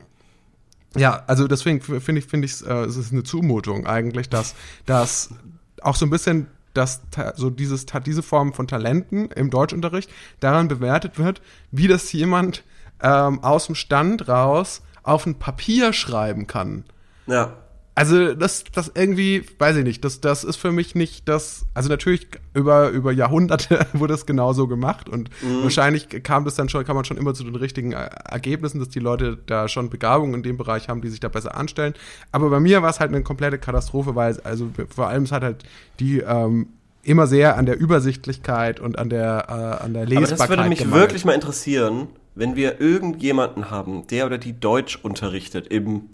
[0.95, 4.53] ja, also deswegen finde ich, finde ich, äh, es ist eine Zumutung eigentlich, dass,
[4.85, 5.33] dass
[5.81, 7.01] auch so ein bisschen dass
[7.35, 11.41] so dieses, diese Form von Talenten im Deutschunterricht daran bewertet wird,
[11.71, 12.63] wie das jemand
[13.01, 16.85] ähm, aus dem Stand raus auf ein Papier schreiben kann.
[17.27, 17.53] Ja.
[17.93, 21.89] Also das, das irgendwie, weiß ich nicht, das, das ist für mich nicht das, also
[21.89, 25.29] natürlich über, über Jahrhunderte wurde es genauso gemacht und
[25.61, 28.99] wahrscheinlich kam das dann schon, kann man schon immer zu den richtigen Ergebnissen, dass die
[28.99, 31.93] Leute da schon Begabung in dem Bereich haben, die sich da besser anstellen.
[32.31, 35.33] Aber bei mir war es halt eine komplette Katastrophe, weil es, also vor allem es
[35.33, 35.65] hat halt
[35.99, 36.69] die ähm,
[37.03, 40.69] immer sehr an der Übersichtlichkeit und an der, äh, an der Aber Lesbarkeit das würde
[40.69, 41.01] mich gemangelt.
[41.01, 46.09] wirklich mal interessieren, wenn wir irgendjemanden haben, der oder die Deutsch unterrichtet im,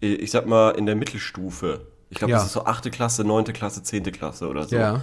[0.00, 1.86] ich sag mal, in der Mittelstufe.
[2.10, 2.38] Ich glaube, Ja.
[2.38, 4.76] das ist so achte Klasse, neunte Klasse, zehnte Klasse oder so.
[4.76, 5.02] Ja.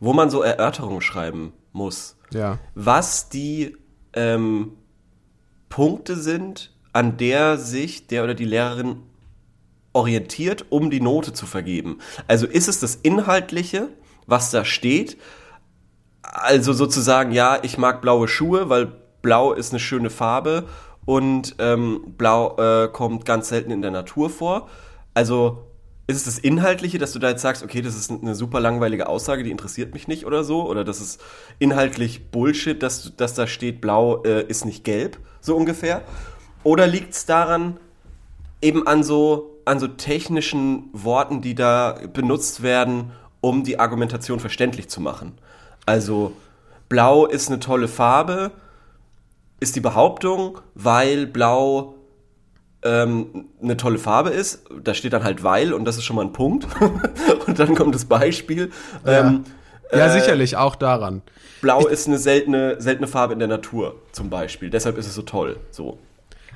[0.00, 2.16] Wo man so Erörterungen schreiben muss.
[2.32, 2.58] Ja.
[2.74, 3.76] Was die
[4.14, 4.72] ähm,
[5.68, 8.96] Punkte sind, an der sich der oder die Lehrerin
[9.92, 11.98] orientiert, um die Note zu vergeben.
[12.26, 13.88] Also ist es das Inhaltliche,
[14.26, 15.16] was da steht?
[16.22, 20.64] Also sozusagen, ja, ich mag blaue Schuhe, weil blau ist eine schöne Farbe
[21.04, 24.68] und ähm, blau äh, kommt ganz selten in der Natur vor.
[25.14, 25.64] Also
[26.06, 29.08] ist es das Inhaltliche, dass du da jetzt sagst, okay, das ist eine super langweilige
[29.08, 30.68] Aussage, die interessiert mich nicht oder so?
[30.68, 31.20] Oder das ist
[31.58, 36.02] inhaltlich Bullshit, dass, dass da steht, blau äh, ist nicht gelb, so ungefähr?
[36.64, 37.78] Oder liegt es daran,
[38.60, 44.88] eben an so, an so technischen Worten, die da benutzt werden, um die Argumentation verständlich
[44.88, 45.38] zu machen.
[45.86, 46.32] Also,
[46.88, 48.52] blau ist eine tolle Farbe,
[49.62, 51.94] ist die Behauptung, weil blau
[52.82, 54.64] ähm, eine tolle Farbe ist.
[54.82, 56.66] Da steht dann halt weil und das ist schon mal ein Punkt.
[57.46, 58.70] und dann kommt das Beispiel.
[59.06, 59.44] Ähm,
[59.92, 61.22] Ja, äh, sicherlich auch daran.
[61.60, 64.68] Blau ist eine seltene, seltene Farbe in der Natur, zum Beispiel.
[64.70, 65.58] Deshalb ist es so toll.
[65.70, 65.98] So.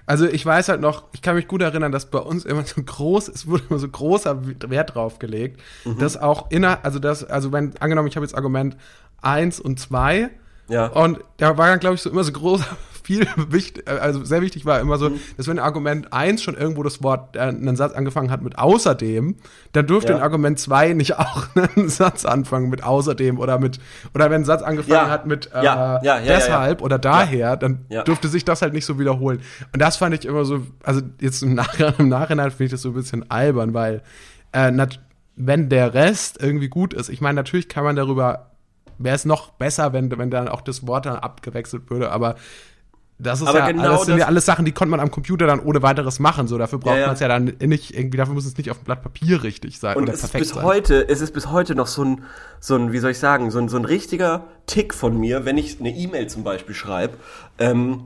[0.05, 2.83] Also ich weiß halt noch, ich kann mich gut erinnern, dass bei uns immer so
[2.83, 4.39] groß, es wurde immer so großer
[4.69, 5.99] Wert drauf gelegt, Mhm.
[5.99, 8.77] dass auch inner, also das, also wenn, angenommen, ich habe jetzt Argument
[9.21, 10.31] eins und zwei
[10.69, 10.87] Ja.
[10.87, 12.63] und da war dann, glaube ich, so immer so groß,
[13.07, 15.21] viel wichtig, also sehr wichtig war immer so, Mhm.
[15.37, 19.37] dass wenn Argument eins schon irgendwo das Wort, äh, einen Satz angefangen hat mit außerdem,
[19.73, 20.19] dann dürfte Ja.
[20.19, 23.79] in Argument zwei nicht auch einen Satz anfangen mit außerdem oder mit,
[24.15, 25.11] oder wenn ein Satz angefangen Ja.
[25.11, 29.41] hat mit äh, Ja, deshalb oder daher, dann dürfte sich das halt nicht so wiederholen.
[29.73, 32.83] Und das fand ich immer so, also jetzt im Nachhinein, im Nachhinein finde ich das
[32.83, 34.03] so ein bisschen albern, weil
[34.53, 34.73] äh,
[35.37, 38.51] wenn der Rest irgendwie gut ist, ich meine, natürlich kann man darüber,
[38.99, 42.37] wäre es noch besser, wenn, wenn dann auch das Wort dann abgewechselt würde, aber
[43.19, 45.11] das ist Aber ja, genau alles sind das- ja alles Sachen, die konnte man am
[45.11, 46.49] Computer dann ohne weiteres machen.
[46.49, 47.07] So, dafür braucht Ja, ja.
[47.07, 49.79] man es ja dann nicht irgendwie, dafür muss es nicht auf dem Blatt Papier richtig
[49.79, 50.63] sein Und es ist bis sein.
[50.65, 52.23] heute, es ist bis heute noch so ein,
[52.61, 55.57] so ein, wie soll ich sagen, so ein, so ein richtiger Tick von mir, wenn
[55.59, 57.15] ich eine E-Mail zum Beispiel schreibe,
[57.59, 58.03] ähm,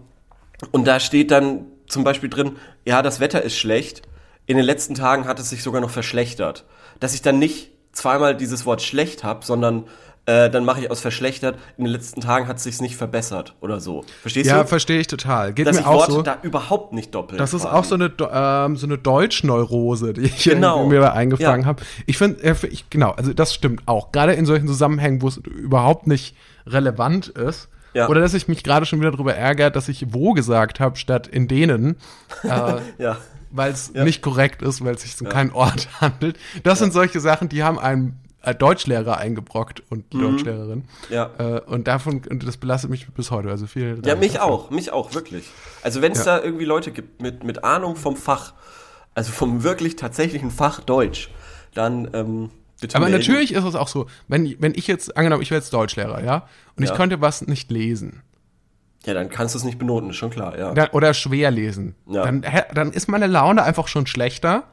[0.72, 4.02] und da steht dann zum Beispiel drin, ja, das Wetter ist schlecht,
[4.46, 6.64] in den letzten Tagen hat es sich sogar noch verschlechtert.
[7.00, 9.84] Dass ich dann nicht zweimal dieses Wort schlecht habe, sondern
[10.30, 13.54] äh, dann mache ich aus verschlechtert, in den letzten Tagen hat es sich nicht verbessert
[13.60, 14.04] oder so.
[14.22, 14.68] Verstehst Ja, du?
[14.68, 15.52] verstehe ich total.
[15.52, 16.22] Geht Dass mir ich auch Worte so.
[16.22, 17.38] da überhaupt nicht doppeln.
[17.38, 17.74] Das ist quasi.
[17.76, 20.86] auch so eine, ähm, so eine Deutschneurose, die ich Genau.
[20.86, 21.66] mir da eingefangen Ja.
[21.66, 21.82] habe.
[22.06, 24.12] Ich finde, äh, ich, genau, also das stimmt auch.
[24.12, 27.68] Gerade in solchen Zusammenhängen, wo es überhaupt nicht relevant ist.
[27.94, 28.08] Ja.
[28.08, 31.26] Oder dass ich mich gerade schon wieder darüber ärgere, dass ich wo gesagt habe, statt
[31.26, 31.96] in denen,
[32.44, 33.16] äh, Ja.
[33.50, 34.04] weil es Ja.
[34.04, 36.36] nicht korrekt ist, weil es sich um keinen Ort handelt.
[36.62, 38.12] Das sind solche Sachen, die haben einem äh,
[38.58, 40.20] Deutschlehrer eingebrockt und Mhm.
[40.20, 40.84] Deutschlehrerin.
[41.10, 41.30] Ja.
[41.38, 43.50] Äh, und davon, und das belastet mich bis heute.
[43.50, 43.96] Also viel.
[43.96, 44.44] Ja, Dank mich dafür.
[44.46, 45.50] auch, mich auch, wirklich.
[45.82, 46.38] Also wenn es Ja.
[46.38, 48.54] da irgendwie Leute gibt mit, mit Ahnung vom Fach,
[49.14, 51.30] also vom wirklich tatsächlichen Fach Deutsch,
[51.74, 52.50] dann ähm,
[52.80, 53.18] bitte Aber melden.
[53.20, 56.46] natürlich ist es auch so, wenn, wenn ich jetzt, angenommen, ich wäre jetzt Deutschlehrer, ja,
[56.76, 56.96] und ich Ja.
[56.96, 58.22] könnte was nicht lesen
[59.04, 60.72] Ja, dann kannst du es nicht benoten, ist schon klar, ja.
[60.74, 62.22] dann, oder schwer lesen, Ja.
[62.24, 64.64] dann, dann ist meine Laune einfach schon schlechter,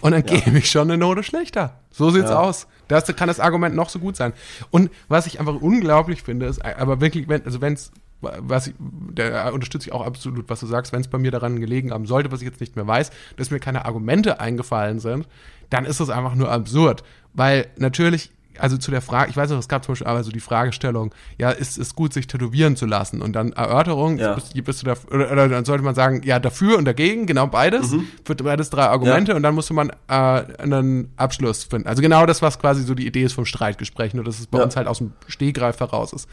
[0.00, 1.78] Und dann gebe ich schon eine Note schlechter.
[1.90, 2.38] So sieht's Ja.
[2.40, 2.66] aus.
[2.88, 4.32] Das kann das Argument noch so gut sein.
[4.70, 8.74] Und was ich einfach unglaublich finde, ist, aber wirklich, wenn, also wenn's, was ich,
[9.14, 12.06] da unterstütze ich auch absolut, was du sagst, wenn es bei mir daran gelegen haben
[12.06, 15.28] sollte, was ich jetzt nicht mehr weiß, dass mir keine Argumente eingefallen sind,
[15.70, 17.02] dann ist das einfach nur absurd.
[17.34, 20.30] Weil natürlich, also zu der Frage, ich weiß noch, es gab zum Beispiel aber so
[20.30, 23.22] die Fragestellung, ja, ist es gut, sich tätowieren zu lassen?
[23.22, 24.34] Und dann Erörterung, Ja.
[24.34, 27.46] bist, bist du da, oder, oder dann sollte man sagen, ja, dafür und dagegen, genau
[27.46, 31.88] beides, für beides drei Argumente und dann musste man äh, einen Abschluss finden.
[31.88, 34.58] Also genau das, was quasi so die Idee ist vom Streitgespräch, nur dass es bei
[34.58, 34.64] Ja.
[34.64, 36.28] uns halt aus dem Stehgreif heraus ist.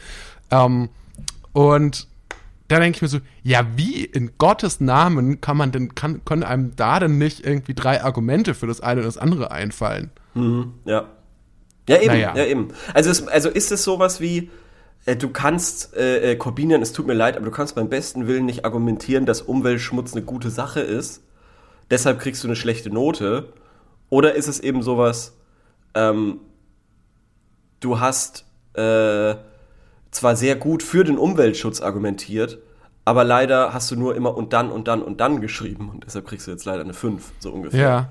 [0.50, 0.88] Ähm,
[1.52, 2.08] und
[2.68, 6.42] da denke ich mir so, ja, wie in Gottes Namen kann man denn, kann, können
[6.42, 10.10] einem da denn nicht irgendwie drei Argumente für das eine und das andere einfallen?
[10.86, 11.04] Ja.
[11.88, 12.34] Ja, eben, Naja.
[12.36, 12.68] ja, eben.
[12.92, 14.50] Also, es, also ist es sowas wie,
[15.06, 18.26] äh, du kannst, äh, äh, Corbinian, es tut mir leid, aber du kannst beim besten
[18.26, 21.22] Willen nicht argumentieren, dass Umweltschmutz eine gute Sache ist.
[21.90, 23.52] Deshalb kriegst du eine schlechte Note.
[24.08, 25.36] Oder ist es eben sowas,
[25.94, 26.40] ähm,
[27.80, 28.44] du hast
[28.74, 29.34] äh,
[30.10, 32.58] zwar sehr gut für den Umweltschutz argumentiert,
[33.04, 36.26] aber leider hast du nur immer und dann und dann und dann geschrieben und deshalb
[36.26, 37.80] kriegst du jetzt leider eine 5, so ungefähr.
[37.80, 38.08] Ja.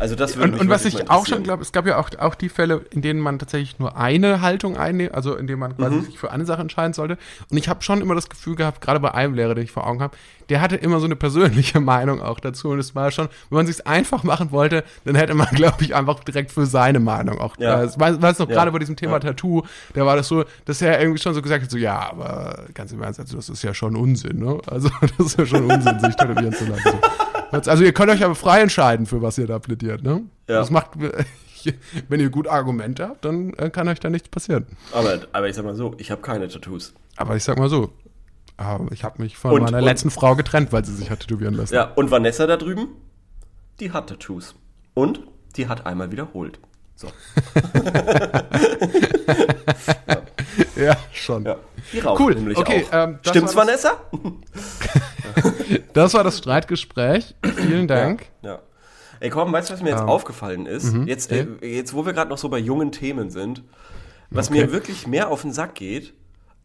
[0.00, 2.34] Also das würde Und, und was ich auch schon glaube, es gab ja auch, auch
[2.34, 5.96] die Fälle, in denen man tatsächlich nur eine Haltung einnimmt, also in denen man quasi
[5.96, 6.04] Mhm.
[6.06, 7.18] sich für eine Sache entscheiden sollte.
[7.50, 9.86] Und ich habe schon immer das Gefühl gehabt, gerade bei einem Lehrer, den ich vor
[9.86, 10.16] Augen habe,
[10.48, 12.70] der hatte immer so eine persönliche Meinung auch dazu.
[12.70, 15.94] Und es war schon, wenn man sich einfach machen wollte, dann hätte man, glaube ich,
[15.94, 17.56] einfach direkt für seine Meinung auch.
[17.58, 17.80] Ja.
[17.80, 17.84] Ja.
[17.84, 18.54] Ich weiß, weiß noch Ja.
[18.54, 19.20] gerade bei diesem Thema Ja.
[19.20, 22.64] Tattoo, da war das so, dass er irgendwie schon so gesagt hat, so ja, aber
[22.72, 24.58] ganz im Ernst, also das ist ja schon Unsinn, ne?
[24.66, 26.98] Also das ist ja schon Unsinn, sich tätowieren zu lassen.
[27.52, 30.22] Also ihr könnt euch aber frei entscheiden, für was ihr da plädiert, ne?
[30.48, 30.56] Ja.
[30.60, 30.90] Das macht,
[32.08, 34.66] wenn ihr gut Argumente habt, dann äh, kann euch da nichts passieren.
[34.92, 36.92] Aber, aber ich sag mal so, ich habe keine Tattoos.
[37.16, 37.92] Aber ich sag mal so,
[38.58, 41.20] äh, ich habe mich von Und- meiner und- letzten Frau getrennt, weil sie sich hat
[41.20, 41.74] tätowieren lassen.
[41.74, 42.88] Ja, und Vanessa da drüben,
[43.80, 44.54] die hat Tattoos.
[44.94, 45.20] Und
[45.56, 46.58] die hat einmal wiederholt.
[47.00, 47.08] So.
[50.76, 51.44] Ja, schon.
[51.44, 51.56] Ja.
[51.92, 53.08] Die raucht Cool, nämlich okay, auch.
[53.08, 53.92] ähm, Stimmt's, Vanessa?
[55.92, 57.34] Das war das Streitgespräch.
[57.56, 58.26] Vielen Dank.
[58.42, 58.60] Ja.
[59.20, 60.92] Ey, komm, weißt du, was mir Ähm, jetzt aufgefallen ist?
[60.92, 63.62] mhm, Jetzt, äh, jetzt, wo wir gerade noch so bei jungen Themen sind,
[64.30, 64.60] was Okay.
[64.60, 66.12] mir wirklich mehr auf den Sack geht,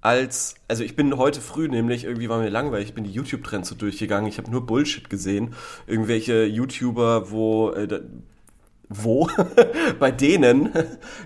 [0.02, 3.69] als, also ich bin heute früh nämlich, irgendwie war mir langweilig, ich bin die YouTube-Trends
[3.69, 5.54] so durchgegangen, ich habe nur Bullshit gesehen.
[5.88, 8.02] Irgendwelche YouTuber, wo, äh,
[8.89, 9.30] wo,
[10.00, 10.71] bei denen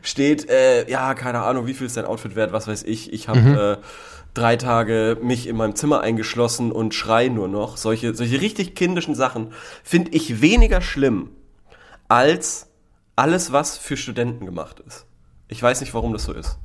[0.02, 3.28] steht, äh, ja, keine Ahnung, wie viel ist dein Outfit wert, was weiß ich, ich
[3.28, 3.86] habe äh,
[4.34, 7.78] drei Tage mich in meinem Zimmer eingeschlossen und schrei nur noch.
[7.78, 9.52] Solche, solche richtig kindischen Sachen
[9.84, 11.32] finde ich weniger schlimm
[12.08, 12.67] als
[13.15, 15.06] alles, was für Studenten gemacht ist.
[15.48, 16.58] Ich weiß nicht, warum das so ist.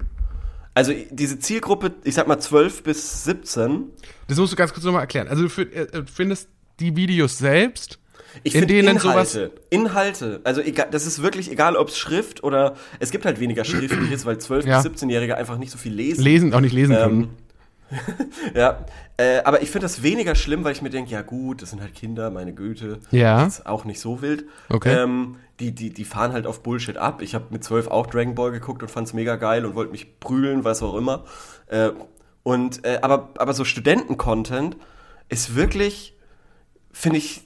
[0.75, 3.91] Also diese Zielgruppe, ich sag mal 12 bis 17,
[4.29, 5.29] Das musst du ganz kurz nochmal erklären.
[5.29, 6.49] Also du fi- äh, du findest
[6.81, 7.99] die Videos selbst,
[8.43, 9.51] ich in denen Inhalte, sowas.
[9.71, 13.65] Inhalte, also egal, das ist wirklich egal, ob es Schrift oder es gibt halt weniger
[13.65, 14.83] Schriftliches, weil 12 Ja.
[14.83, 16.23] bis 17-Jährige einfach nicht so viel lesen.
[16.23, 17.29] Lesen, auch nicht lesen Ähm, können.
[18.55, 18.85] Ja,
[19.19, 21.81] äh, aber ich finde das weniger schlimm, weil ich mir denke, ja gut, das sind
[21.81, 22.99] halt Kinder, meine Güte.
[23.11, 23.45] Ja.
[23.45, 24.45] Das ist auch nicht so wild.
[24.69, 24.93] Okay.
[25.03, 27.23] Ähm, die, die, die fahren halt auf Bullshit ab.
[27.23, 30.19] Ich habe mit zwölf auch Dragon Ball geguckt und fand's mega geil und wollte mich
[30.19, 31.25] prügeln, was auch immer.
[31.69, 31.91] Äh,
[32.43, 34.77] und, äh, aber, aber so Studenten-Content
[35.29, 36.17] ist wirklich,
[36.91, 37.44] finde ich,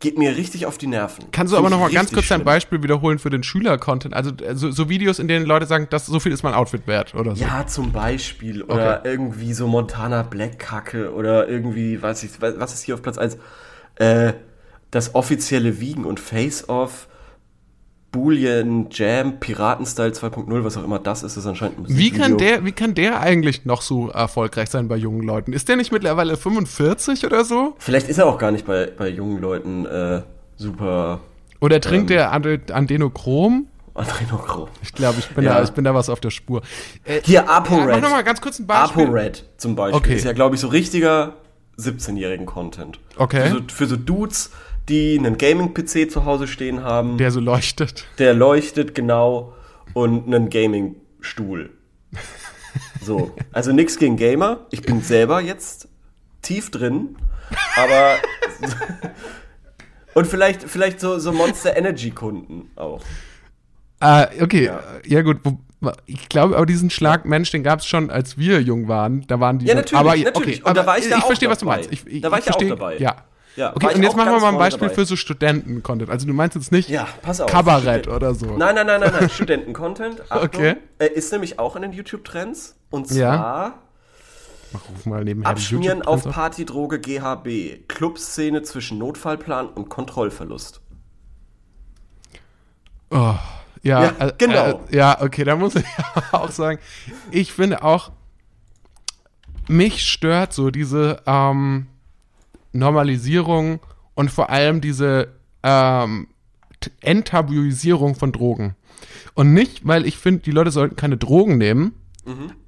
[0.00, 1.24] geht mir richtig auf die Nerven.
[1.32, 2.44] Kannst du Find aber noch mal ganz kurz dein.
[2.44, 4.14] Beispiel wiederholen für den Schüler-Content?
[4.14, 7.14] Also so, so Videos, in denen Leute sagen, das, so viel ist mein Outfit wert
[7.14, 7.42] oder so.
[7.42, 8.62] Ja, zum Beispiel.
[8.62, 9.08] Oder Okay.
[9.10, 13.38] irgendwie so Montana Black Kacke oder irgendwie, weiß ich, was ist hier auf Platz 1?
[13.96, 14.34] Äh,
[14.90, 17.08] das offizielle Wiegen und Face-Off,
[18.10, 22.36] Boolean Jam, Piratenstyle 2.0, was auch immer das ist, ist anscheinend ein Wie kann, Musikvideo.
[22.56, 25.52] der, wie kann der eigentlich noch so erfolgreich sein bei jungen Leuten?
[25.52, 27.74] Ist der nicht mittlerweile 45 oder so?
[27.78, 30.22] Vielleicht ist er auch gar nicht bei, bei jungen Leuten äh,
[30.56, 31.20] super
[31.60, 32.16] Oder trinkt Ähm.
[32.16, 33.66] der Ade- Adenochrom?
[33.94, 34.68] Adrenochrom.
[34.82, 35.54] Ich glaube, ich, bin Ja.
[35.58, 36.62] da- ich bin da was auf der Spur.
[37.04, 38.00] Äh, Hier, ja, mach ApoRed.
[38.00, 39.04] noch mal ganz kurz ein Beispiel.
[39.04, 40.14] ApoRed zum Beispiel Okay.
[40.14, 41.34] ist ja, glaube ich, so richtiger
[41.78, 43.00] 17-jährigen Content.
[43.16, 43.48] Okay.
[43.48, 44.50] Für so, für so Dudes,
[44.88, 47.18] die einen Gaming-PC zu Hause stehen haben.
[47.18, 48.06] Der so leuchtet.
[48.18, 49.54] Der leuchtet genau
[49.94, 51.70] und einen Gaming-Stuhl.
[53.02, 54.66] So, also nichts gegen Gamer.
[54.70, 55.88] Ich bin selber jetzt
[56.42, 57.16] tief drin,
[57.76, 58.16] aber
[60.14, 63.02] und vielleicht vielleicht so so Monster Energy Kunden auch.
[64.00, 64.70] Ah, okay,
[65.06, 65.38] ja, gut.
[65.44, 65.58] Wo-
[66.06, 69.24] Ich glaube, aber diesen Schlag Mensch, den gab es schon, als wir jung waren.
[69.26, 69.66] Da waren die.
[69.66, 70.60] Ja, natürlich, aber, natürlich.
[70.60, 71.76] Okay, Und da aber war ich da ich auch verstehe, was du dabei.
[71.78, 71.92] meinst.
[71.92, 72.98] Ich, ich, Da war ich ja auch verstehe- dabei.
[72.98, 73.16] Ja.
[73.58, 74.94] Ja, Okay, und jetzt machen wir mal ein Beispiel dabei.
[74.94, 76.08] für so Studenten-Content.
[76.10, 77.50] Also du meinst jetzt nicht Ja, pass auf.
[77.50, 78.46] Kabarett Student- oder so.
[78.56, 79.28] Nein, nein, nein, nein, nein.
[79.34, 80.22] Studenten-Content.
[80.30, 80.76] Okay.
[81.00, 82.76] äh, Ist nämlich auch in den YouTube-Trends.
[82.90, 83.74] Und zwar Ja.
[84.74, 87.88] Ruf mal nebenher Abschmieren auf YouTube-Trends Partydroge GHB.
[87.88, 90.80] Clubszene zwischen Notfallplan und Kontrollverlust.
[93.10, 93.34] Oh,
[93.82, 94.82] ja, Ja, äh, genau.
[94.90, 95.84] Äh, ja, okay, da muss ich
[96.32, 96.78] auch sagen,
[97.30, 98.12] ich finde auch,
[99.66, 101.86] mich stört so diese ähm,
[102.72, 103.80] Normalisierung
[104.14, 105.28] und vor allem diese
[105.62, 106.28] ähm,
[107.00, 108.74] Enttabuisierung von Drogen.
[109.34, 111.94] Und nicht, weil ich finde, die Leute sollten keine Drogen nehmen,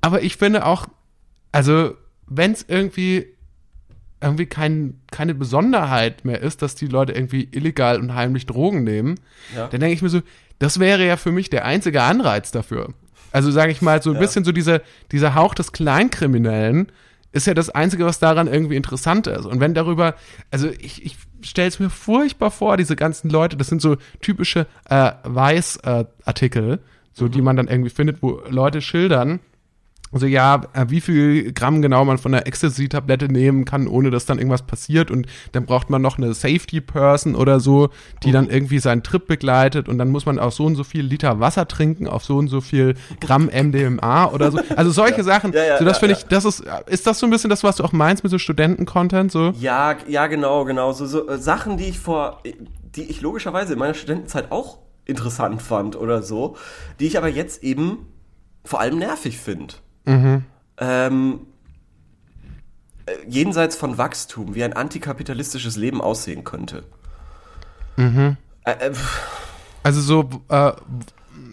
[0.00, 0.86] aber ich finde auch,
[1.52, 1.92] also
[2.26, 3.26] wenn es irgendwie
[4.22, 9.16] irgendwie kein, keine Besonderheit mehr ist, dass die Leute irgendwie illegal und heimlich Drogen nehmen,
[9.54, 9.66] Ja.
[9.68, 10.20] dann denke ich mir so,
[10.58, 12.94] das wäre ja für mich der einzige Anreiz dafür.
[13.32, 14.80] Also sage ich mal, so ein bisschen so dieser,
[15.12, 16.90] dieser Hauch des Kleinkriminellen
[17.32, 19.46] ist ja das Einzige, was daran irgendwie interessant ist.
[19.46, 20.14] Und wenn darüber,
[20.50, 24.66] also ich, ich stelle es mir furchtbar vor, diese ganzen Leute, das sind so typische
[24.88, 26.80] äh, Weiß-Artikel,
[27.12, 29.40] so die man dann irgendwie findet, wo Leute schildern,
[30.12, 34.26] also ja, äh, wie viel Gramm genau man von der Ecstasy-Tablette nehmen kann, ohne dass
[34.26, 37.90] dann irgendwas passiert und dann braucht man noch eine Safety-Person oder so,
[38.24, 41.04] die dann irgendwie seinen Trip begleitet und dann muss man auch so und so viel
[41.04, 44.58] Liter Wasser trinken auf so und so viel Gramm MDMA oder so.
[44.74, 46.18] Also solche Sachen, Ja, ja, so das ja, finde ja.
[46.18, 48.38] ich, das ist, ist das so ein bisschen das, was du auch meinst mit so
[48.38, 49.52] Studenten-Content, so?
[49.60, 50.92] Ja, ja, genau, genau.
[50.92, 52.42] So, so äh, Sachen, die ich vor,
[52.96, 56.56] die ich logischerweise in meiner Studentenzeit auch interessant fand oder so,
[56.98, 58.06] die ich aber jetzt eben
[58.64, 59.74] vor allem nervig finde.
[60.78, 61.40] Ähm,
[63.06, 66.84] äh, jenseits von Wachstum, wie ein antikapitalistisches Leben aussehen könnte.
[67.96, 69.20] Äh, äh, pff,
[69.82, 70.72] Also so, äh,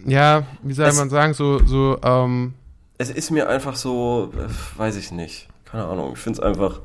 [0.06, 2.54] ja, wie soll Es- man sagen, so, so, ähm,
[2.96, 5.48] es ist mir einfach so, äh, weiß ich nicht.
[5.66, 6.12] Keine Ahnung.
[6.14, 6.80] Ich finde es einfach,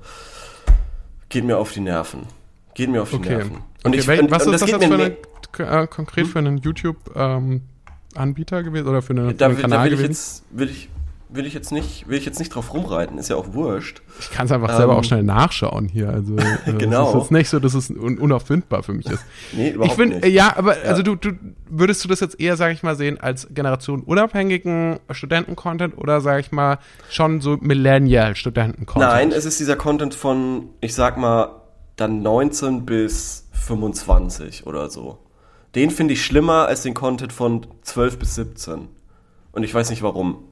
[1.30, 2.24] geht mir auf die Nerven.
[2.76, 3.38] Geht mir auf die okay.
[3.38, 3.58] Nerven.
[3.84, 5.18] Und okay, ich und, was und ist das, geht jetzt für
[5.66, 9.68] eine, äh, konkret für einen YouTube-Anbieter gewesen oder für, eine, für Da, einen will- da
[9.70, 10.12] Kanal will ich gewesen?
[10.12, 10.90] jetzt, will ich,
[11.36, 14.02] will ich jetzt nicht, will ich jetzt nicht drauf rumreiten, ist ja auch wurscht.
[14.19, 16.10] Ich kann es einfach selber Ähm, auch schnell nachschauen hier.
[16.10, 17.10] Also äh, Genau.
[17.10, 19.24] Es ist jetzt nicht so, dass es un unauffindbar für mich ist.
[19.54, 20.34] Nee, überhaupt ich finde, nicht.
[20.34, 21.32] ja, aber also du, du
[21.69, 26.52] würdest du das jetzt eher, sage ich mal, sehen als generationenunabhängigen Studenten-Content oder sage ich
[26.52, 29.12] mal schon so Millennial-Studenten-Content?
[29.12, 31.62] Nein, es ist dieser Content von, ich sag mal,
[31.96, 35.19] dann 19 bis 25 oder so.
[35.76, 38.88] Den finde ich schlimmer als den Content von 12 bis 17.
[39.52, 40.43] Und ich weiß nicht warum.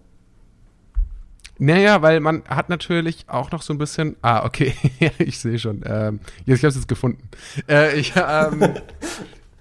[1.64, 4.16] Naja, weil man hat natürlich auch noch so ein bisschen.
[4.24, 4.74] Ah, okay,
[5.20, 5.84] ich sehe schon.
[5.86, 7.30] Ähm, jetzt, ich habe es jetzt gefunden.
[7.70, 8.74] Äh, ich, ähm,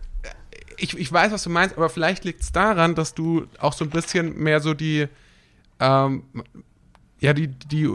[0.78, 3.84] ich, ich weiß, was du meinst, aber vielleicht liegt es daran, dass du auch so
[3.84, 5.08] ein bisschen mehr so die,
[5.78, 6.22] ähm,
[7.18, 7.86] ja, die, die,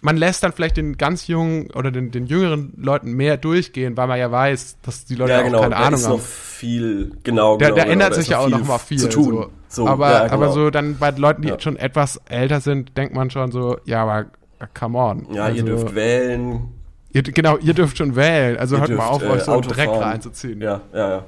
[0.00, 4.06] man lässt dann vielleicht den ganz jungen oder den, den jüngeren Leuten mehr durchgehen, weil
[4.06, 6.12] man ja weiß, dass die Leute auch keine da Ahnung ist haben.
[6.18, 7.76] noch viel, genau, Da, genau.
[7.78, 8.98] da genau, ändert da sich ja auch noch mal viel.
[9.00, 9.34] zu tun.
[9.34, 9.50] So.
[9.68, 10.34] So, aber, ja, genau.
[10.34, 11.60] aber so dann bei Leuten, die Ja.
[11.60, 14.20] schon etwas älter sind, denkt man schon so, ja, aber
[14.60, 15.26] äh, come on.
[15.32, 16.68] Ja, also, ihr dürft wählen.
[17.12, 18.56] ihr, Genau, ihr dürft schon wählen.
[18.56, 20.60] Also ihr hört mal auf, dürft, euch äh, so einen Auto Dreck reinzuziehen.
[20.60, 21.24] Ja, ja, ja.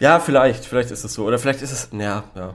[0.00, 1.24] Ja, vielleicht, vielleicht ist es so.
[1.24, 2.54] Oder vielleicht ist es, ja, ja.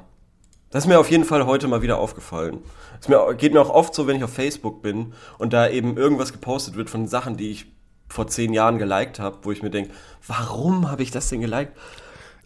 [0.72, 2.60] Das ist mir auf jeden Fall heute mal wieder aufgefallen.
[3.02, 5.98] Es mir, geht mir auch oft so, wenn ich auf Facebook bin und da eben
[5.98, 7.66] irgendwas gepostet wird von Sachen, die ich
[8.10, 9.92] vor zehn Jahren geliked habe, wo ich mir denke,
[10.28, 11.72] warum habe ich das denn geliked?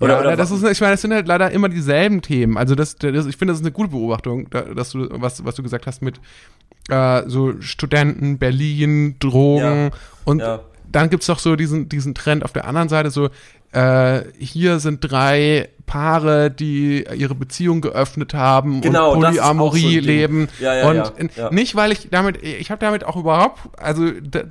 [0.10, 2.58] Ja, oder das ist, ich meine, das sind halt leider immer dieselben Themen.
[2.58, 5.56] Also das, das ich finde, das ist eine gute Beobachtung, da- dass du, was, was
[5.56, 6.20] du gesagt hast mit
[6.90, 9.90] äh, so Studenten, Berlin, Drogen Ja,
[10.26, 10.60] und ja.
[10.94, 13.30] Dann gibt's doch so diesen, diesen Trend auf der anderen Seite, so
[13.74, 20.04] äh, hier sind drei Paare, die ihre Beziehung geöffnet haben Genau, und so Polyamorie Ding.
[20.04, 20.48] leben.
[20.60, 24.10] Ja, ja, und ja, nicht, weil ich damit, ich habe damit auch überhaupt, also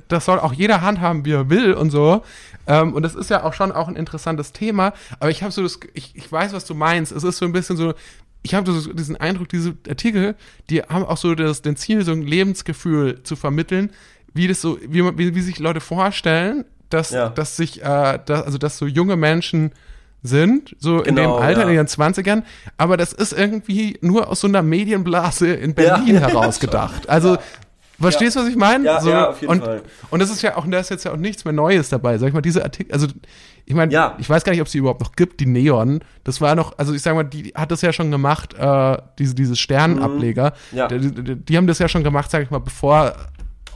[0.09, 2.21] das soll auch jeder handhaben, wie er will und so.
[2.67, 4.93] Ähm, und das ist ja auch schon auch ein interessantes Thema.
[5.19, 7.11] Aber ich habe so das, ich, ich weiß, was du meinst.
[7.11, 7.93] Es ist so ein bisschen so,
[8.41, 10.35] ich habe so diesen Eindruck, diese Artikel,
[10.69, 13.89] die haben auch so das, den Ziel, so ein Lebensgefühl zu vermitteln,
[14.33, 17.29] wie das so, wie, man, wie, wie sich Leute vorstellen, dass, Ja.
[17.29, 19.71] dass sich, äh, dass, also dass so junge Menschen
[20.21, 21.67] sind, so in dem Genau, Alter, ja.
[21.69, 22.43] in ihren Zwanzigern,
[22.77, 27.09] aber das ist irgendwie nur aus so einer Medienblase in Berlin Ja, ja, herausgedacht.
[27.09, 27.37] Also,
[27.99, 28.85] verstehst du, was ich meine?
[28.85, 29.81] Ja, so, ja, auf jeden und, Fall.
[30.11, 32.17] Und das ist ja auch, da ist jetzt ja auch nichts mehr Neues dabei.
[32.17, 33.07] Sag ich mal, diese Artikel, also
[33.65, 34.15] ich meine, Ja.
[34.17, 35.99] ich weiß gar nicht, ob es die überhaupt noch gibt, die Neon.
[36.23, 39.35] Das war noch, also ich sag mal, die hat das ja schon gemacht, äh, diese,
[39.35, 40.53] diese Sternenableger.
[40.71, 40.77] Mhm.
[40.77, 40.87] Ja.
[40.87, 43.13] Die, die, die haben das ja schon gemacht, sag ich mal, bevor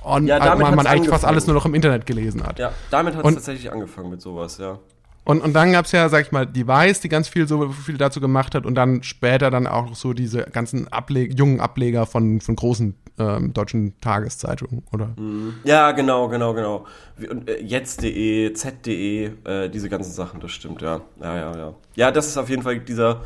[0.07, 2.59] on, Ja, damit man, man eigentlich fast alles nur noch im Internet gelesen hat.
[2.59, 4.79] Ja, damit hat es tatsächlich angefangen mit sowas, ja.
[5.27, 8.21] Und, und dann gab's ja, sag ich mal, Weiß, die ganz viel so viel dazu
[8.21, 12.55] gemacht hat und dann später dann auch so diese ganzen Ableg jungen Ableger von, von
[12.55, 15.15] großen ähm, deutschen Tageszeitungen, oder?
[15.65, 16.85] Ja, genau, genau, genau.
[17.29, 21.01] Und äh, jetzt.de, z.de, äh, diese ganzen Sachen, das stimmt, ja.
[21.21, 21.73] Ja, ja, ja.
[21.95, 23.21] Ja, das ist auf jeden Fall dieser,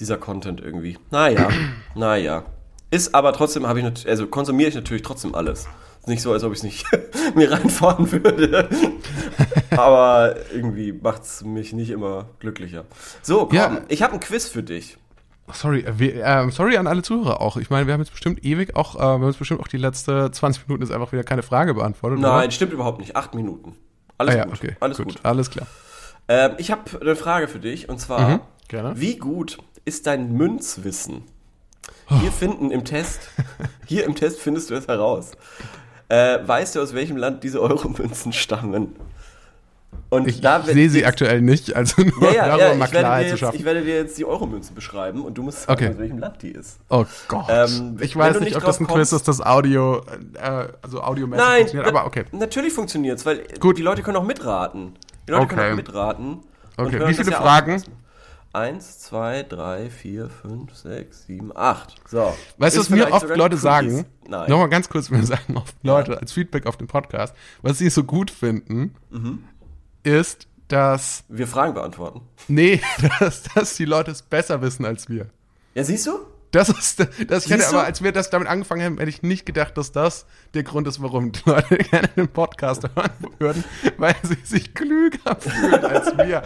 [0.00, 0.98] dieser Content irgendwie.
[1.10, 1.48] Naja,
[1.94, 2.44] naja.
[2.90, 5.66] Ist aber trotzdem, habe ich also konsumiere ich natürlich trotzdem alles.
[6.02, 6.84] Ist nicht so, als ob ich es nicht
[7.36, 8.68] mir reinfahren würde.
[9.70, 12.84] Aber irgendwie macht es mich nicht immer glücklicher.
[13.22, 13.80] So, komm, Ja.
[13.88, 14.98] ich habe ein Quiz für dich.
[15.52, 17.56] Sorry, äh, wir, äh, sorry an alle Zuhörer auch.
[17.56, 19.76] Ich meine, wir haben jetzt bestimmt ewig auch, äh, wir haben jetzt bestimmt auch die
[19.76, 22.18] letzte 20 Minuten jetzt einfach wieder keine Frage beantwortet.
[22.20, 22.50] Nein, oder?
[22.50, 23.16] stimmt überhaupt nicht.
[23.16, 23.76] Acht Minuten.
[24.18, 24.54] Alles ah, ja, gut.
[24.54, 24.76] okay.
[24.80, 25.20] Alles gut, gut.
[25.24, 25.66] Alles klar.
[26.28, 28.98] Ähm, ich habe eine Frage für dich und zwar: Mhm, gerne.
[29.00, 31.24] Wie gut ist dein Münzwissen?
[32.10, 32.16] Oh.
[32.20, 33.20] Hier finden im Test,
[33.86, 35.32] hier im Test findest du es heraus.
[36.12, 38.94] Äh, weißt du, aus welchem Land diese Euromünzen stammen?
[40.10, 42.86] Und Ich, ich sehe sie jetzt- aktuell nicht, also nur Ja, ja, darüber ja mal
[42.88, 43.56] Klarheit dir zu jetzt, schaffen.
[43.58, 45.90] ich werde dir jetzt die Euromünze beschreiben und du musst sagen, Okay.
[45.90, 46.78] aus welchem Land die ist.
[46.90, 47.46] Oh Gott.
[47.48, 50.02] Ähm, ich weiß nicht, nicht ob das ein Quiz ist, das Audio,
[50.34, 52.24] äh, also audiomäßig Nein, funktioniert, aber okay.
[52.32, 53.78] Natürlich funktioniert's, weil Gut.
[53.78, 54.92] die Leute können auch mitraten.
[55.26, 55.54] Die Leute Okay.
[55.54, 56.38] können auch mitraten.
[56.76, 57.32] Okay, wie viele.
[57.32, 57.82] Fragen?
[58.54, 61.94] Eins, zwei, drei, vier, fünf, sechs, sieben, acht.
[62.06, 62.34] So.
[62.58, 63.62] Weißt du, was mir oft Leute Cookies.
[63.62, 64.04] sagen?
[64.28, 64.50] Nein.
[64.50, 68.04] Nochmal ganz kurz, mir sagen oft Leute als Feedback auf den Podcast, was sie so
[68.04, 69.44] gut finden, Mhm.
[70.02, 72.20] ist, dass, Wir Fragen beantworten.
[72.48, 72.80] nee,
[73.20, 75.26] dass, dass die Leute es besser wissen als wir.
[75.74, 76.18] Ja, siehst du?
[76.52, 79.46] Das ist, das, ich hätte aber, als wir das damit angefangen haben, hätte ich nicht
[79.46, 83.64] gedacht, dass das der Grund ist, warum die Leute gerne den Podcast hören würden,
[83.96, 86.42] weil sie sich klüger fühlen als wir.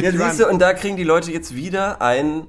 [0.00, 2.46] Ja, siehst du, und da kriegen die Leute jetzt wieder ein.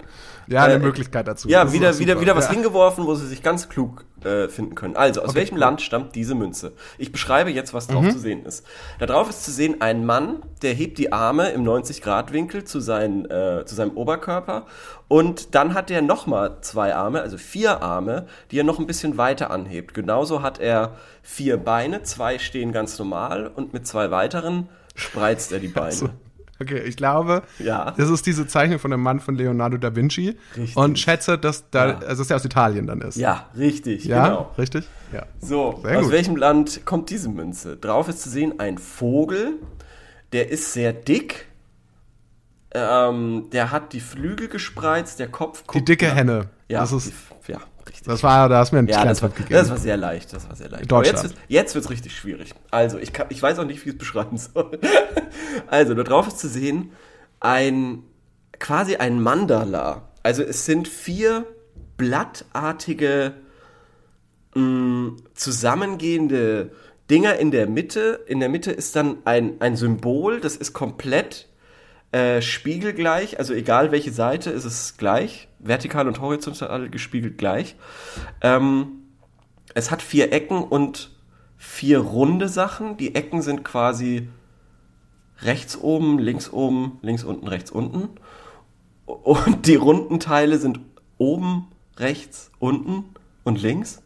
[0.49, 1.47] Ja, eine äh, Möglichkeit dazu.
[1.47, 2.51] Ja, Das wieder, wieder, wieder was ja.
[2.53, 4.95] hingeworfen, wo sie sich ganz klug äh, finden können.
[4.95, 6.73] Also, aus welchem Land stammt diese Münze?
[6.97, 7.93] Ich beschreibe jetzt, was Mhm.
[7.93, 8.65] drauf zu sehen ist.
[8.99, 13.25] Da drauf ist zu sehen ein Mann, der hebt die Arme im 90-Grad-Winkel zu, seinen,
[13.29, 14.65] äh, zu seinem Oberkörper
[15.07, 19.17] und dann hat er nochmal zwei Arme, also vier Arme, die er noch ein bisschen
[19.17, 19.93] weiter anhebt.
[19.93, 25.59] Genauso hat er vier Beine, zwei stehen ganz normal und mit zwei weiteren spreizt er
[25.59, 25.91] die Beine.
[25.93, 26.09] So.
[26.61, 27.91] Okay, ich glaube, Ja.
[27.91, 30.75] das ist diese Zeichnung von dem Mann von Leonardo da Vinci Richtig.
[30.75, 31.97] und schätze, dass da, Ja.
[31.99, 33.15] also dass der aus Italien dann ist.
[33.15, 34.51] Ja, richtig, Ja, genau.
[34.57, 34.85] richtig?
[35.13, 35.25] Ja.
[35.39, 36.11] So, Sehr aus gut.
[36.13, 37.77] welchem Land kommt diese Münze?
[37.77, 39.53] Drauf ist zu sehen ein Vogel,
[40.33, 41.47] der ist sehr dick,
[42.71, 46.49] ähm, der hat die Flügel gespreizt, der Kopf Die guckt dicke nach- Henne.
[46.67, 47.13] Ja, das, ist,
[47.47, 47.59] die, ja,
[47.89, 48.03] richtig.
[48.07, 50.31] das war, da hast du mir einen ja, das war, Kleintipp das war sehr leicht,
[50.33, 50.83] das war sehr leicht.
[50.91, 51.23] Aber Deutschland.
[51.23, 52.53] jetzt, wird's- jetzt wird's richtig schwierig.
[52.71, 54.79] Also, ich, kann, ich weiß auch nicht, wie ich es beschreiben soll.
[55.67, 56.91] Also, da drauf ist zu sehen
[57.39, 58.03] ein,
[58.59, 60.09] quasi ein Mandala.
[60.23, 61.45] Also, es sind vier
[61.97, 63.33] blattartige,
[64.55, 66.71] mh, zusammengehende
[67.09, 68.19] Dinger in der Mitte.
[68.27, 71.47] In der Mitte ist dann ein, ein Symbol, das ist komplett
[72.11, 75.47] äh, spiegelgleich, also egal welche Seite, ist es gleich.
[75.59, 77.75] Vertikal und horizontal gespiegelt gleich.
[78.41, 79.03] Ähm,
[79.75, 81.11] es hat vier Ecken und
[81.57, 82.97] vier runde Sachen.
[82.97, 84.27] Die Ecken sind quasi
[85.41, 88.09] rechts oben, links oben, links unten, rechts unten.
[89.05, 90.79] Und die runden Teile sind
[91.17, 93.05] oben, rechts, unten
[93.43, 94.01] und links.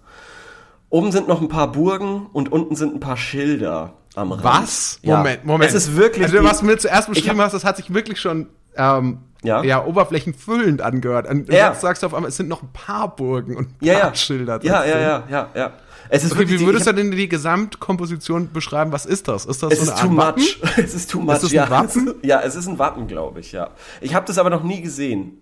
[0.89, 4.43] Oben sind noch ein paar Burgen und unten sind ein paar Schilder am Rand.
[4.43, 4.99] Was?
[5.01, 5.17] Ja.
[5.17, 5.69] Moment, Moment.
[5.69, 6.25] Es ist wirklich.
[6.25, 9.63] Also, was du mir zuerst beschrieben hab- hast, das hat sich wirklich schon ähm, Ja.
[9.63, 9.85] ja.
[9.85, 11.27] oberflächenfüllend angehört.
[11.29, 11.69] Und Ja.
[11.69, 14.09] jetzt sagst du auf einmal, es sind noch ein paar Burgen und ein ja, paar
[14.09, 14.15] ja.
[14.15, 14.59] Schilder.
[14.63, 15.01] Ja, ja, trotzdem.
[15.01, 15.71] ja, ja, ja.
[16.09, 18.91] Es ist Okay, wirklich, wie würdest du denn die Gesamtkomposition beschreiben?
[18.91, 19.45] Was ist das?
[19.45, 20.41] Ist das Es so ist too Wappen?
[20.43, 20.59] much.
[20.77, 21.33] Es ist too much.
[21.35, 21.69] das ein ja.
[21.69, 22.13] Wappen?
[22.23, 23.69] Ja, es ist ein Wappen, glaube ich, ja.
[24.01, 25.39] Ich habe das aber noch nie gesehen.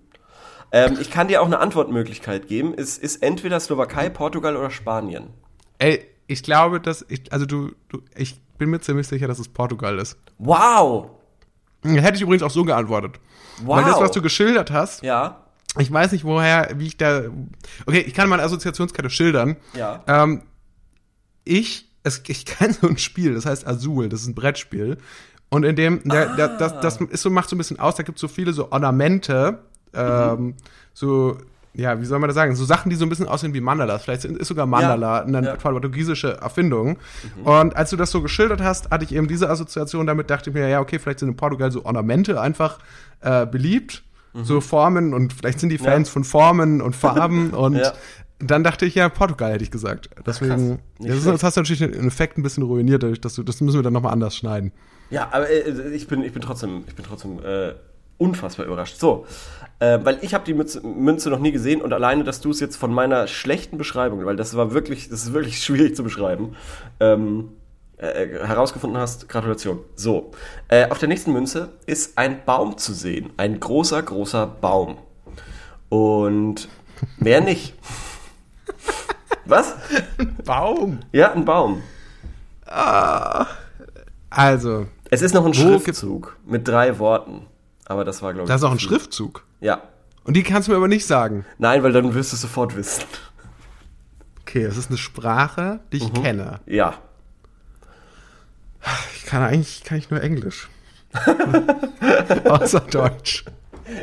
[0.71, 2.73] Ähm, ich kann dir auch eine Antwortmöglichkeit geben.
[2.77, 5.25] Es ist entweder Slowakei, Portugal oder Spanien.
[5.79, 9.47] Ey, ich glaube, dass ich, also du, du, ich bin mir ziemlich sicher, dass es
[9.47, 10.17] Portugal ist.
[10.37, 11.11] Wow!
[11.83, 13.19] Hätte ich übrigens auch so geantwortet.
[13.63, 13.77] Wow!
[13.77, 15.41] Weil das, was du geschildert hast, Ja,
[15.79, 17.23] ich weiß nicht woher, wie ich da.
[17.85, 19.57] Okay, ich kann meine Assoziationskette schildern.
[19.73, 20.03] ja.
[20.07, 20.43] Ähm,
[21.43, 24.97] ich, es, ich kenne so ein Spiel, das heißt Azul, das ist ein Brettspiel.
[25.49, 28.03] Und in dem, der, der, das, das ist so, macht so ein bisschen aus, da
[28.03, 29.59] gibt es so viele so Ornamente,
[29.93, 30.55] ähm,
[30.93, 31.37] so,
[31.73, 34.03] ja, wie soll man das sagen, so Sachen, die so ein bisschen aussehen wie Mandalas.
[34.03, 35.55] Vielleicht ist sogar Mandala Ja, eine ja.
[35.55, 36.97] portugiesische Erfindung.
[37.43, 40.53] Und als du das so geschildert hast, hatte ich eben diese Assoziation damit, dachte ich
[40.53, 42.79] mir, ja, okay, vielleicht sind in Portugal so Ornamente einfach
[43.21, 44.03] äh, beliebt,
[44.33, 47.91] so Formen und vielleicht sind die Fans von Formen und Farben und Ja.
[48.39, 50.09] dann dachte ich, ja, Portugal hätte ich gesagt.
[50.25, 53.35] Deswegen, Nicht das, ist, das hast du natürlich den Effekt ein bisschen ruiniert, dadurch, dass
[53.35, 54.71] du, das müssen wir dann nochmal anders schneiden.
[55.09, 57.73] Ja, aber äh, ich bin, ich bin trotzdem, ich bin trotzdem äh,
[58.21, 58.99] unfassbar überrascht.
[58.99, 59.25] So,
[59.79, 62.59] äh, weil ich habe die Münze, Münze noch nie gesehen und alleine, dass du es
[62.59, 66.55] jetzt von meiner schlechten Beschreibung, weil das war wirklich, das ist wirklich schwierig zu beschreiben,
[66.99, 67.49] ähm,
[67.97, 69.79] äh, herausgefunden hast, Gratulation.
[69.95, 70.31] So,
[70.67, 74.97] äh, auf der nächsten Münze ist ein Baum zu sehen, ein großer, großer Baum.
[75.89, 76.69] Und
[77.17, 77.73] mehr nicht.
[79.45, 79.75] Was?
[80.45, 80.99] Baum!
[81.11, 81.81] Ja, ein Baum.
[84.29, 87.47] Also, Es ist noch ein Schriftzug mit drei Worten.
[87.85, 88.47] Aber das war, glaube ich.
[88.49, 88.79] da ist auch ein.
[88.79, 89.43] Schriftzug.
[89.59, 89.81] Ja.
[90.23, 91.45] Und die kannst du mir aber nicht sagen.
[91.57, 93.03] Nein, weil dann wirst du es sofort wissen.
[94.41, 96.59] Okay, es ist eine Sprache, die ich kenne.
[96.65, 96.95] Ja.
[99.15, 100.69] Ich kann eigentlich kann ich nur Englisch.
[102.45, 103.45] Außer Deutsch.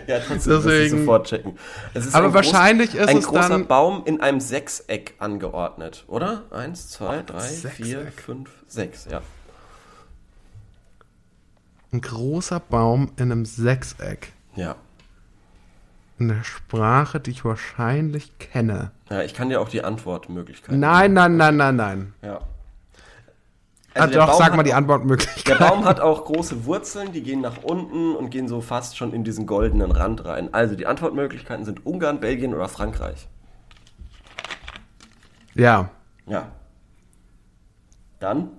[0.07, 1.59] Ja, trotzdem wirst du Deswegen- sofort checken.
[1.95, 6.05] Es ist Aber ein wahrscheinlich ist ein es großer dann- Baum in einem Sechseck angeordnet,
[6.09, 6.43] oder?
[6.51, 8.20] Eins, zwei, drei, vier, Sechseck.
[8.22, 9.22] fünf, sechs, ja.
[11.93, 14.32] Ein großer Baum in einem Sechseck.
[14.57, 14.76] Ja.
[16.20, 18.91] Eine Sprache, die ich wahrscheinlich kenne.
[19.09, 20.78] Ja, ich kann dir auch die Antwortmöglichkeiten.
[20.80, 22.14] Nein, nein, nein, nein, nein.
[22.22, 22.41] Ja.
[23.95, 25.61] ah, der doch, Baum sag mal die Antwortmöglichkeit.
[25.61, 29.12] Der Baum hat auch große Wurzeln, die gehen nach unten und gehen so fast schon
[29.12, 30.53] in diesen goldenen Rand rein.
[30.53, 33.28] Also die Antwortmöglichkeiten sind Ungarn, Belgien oder Frankreich.
[35.55, 35.91] Ja,
[36.26, 36.53] Ja.
[38.20, 38.51] Dann?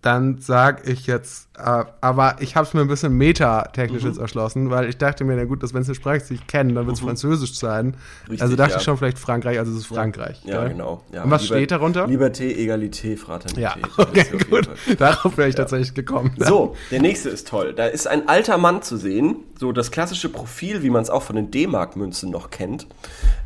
[0.00, 4.08] Dann sag ich jetzt, äh, aber ich habe es mir ein bisschen metatechnisch Mhm.
[4.10, 6.34] jetzt erschlossen, weil ich dachte mir, na gut, dass wenn es eine Sprache ist, die
[6.34, 7.86] ich kenne, dann wird es Französisch sein.
[7.86, 7.92] Mhm.
[8.28, 8.76] Richtig, also dachte ja.
[8.78, 10.40] ich schon vielleicht Frankreich, also es ist Frankreich.
[10.44, 10.68] Ja, gell?
[10.70, 11.02] genau.
[11.12, 12.06] Ja, Und was Liber- steht darunter?
[12.06, 13.60] Liberté, Egalité, Fraternité.
[13.60, 14.68] Ja, okay, gut.
[14.98, 16.30] Darauf wäre ich tatsächlich gekommen.
[16.38, 17.74] So, der nächste ist toll.
[17.74, 21.22] Da ist ein alter Mann zu sehen, so das klassische Profil, wie man es auch
[21.22, 22.86] von den D-Mark-Münzen noch kennt.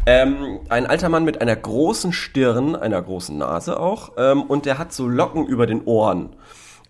[0.04, 4.78] Ähm, ein alter Mann mit einer großen Stirn, einer großen Nase auch, ähm, und der
[4.78, 6.30] hat so Locken über den Ohren.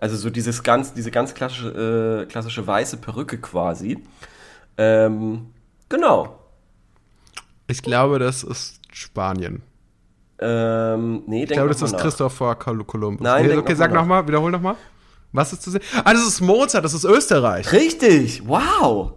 [0.01, 4.03] Also so dieses ganz, diese ganz klassische, äh, klassische weiße Perücke quasi.
[4.77, 5.51] Ähm,
[5.89, 6.39] genau.
[7.68, 9.62] Ich glaube, das ist Spanien.
[10.41, 12.01] Ähm, nee, Ich glaube, das ist nach.
[12.01, 13.23] Christopher Col- Columbus.
[13.23, 14.75] Nein, nee, okay, noch sag nochmal, wiederhol nochmal.
[15.33, 15.83] Was ist zu sehen?
[16.05, 17.72] Ah, das ist Mozart, das ist Österreich.
[17.72, 19.12] Richtig, wow.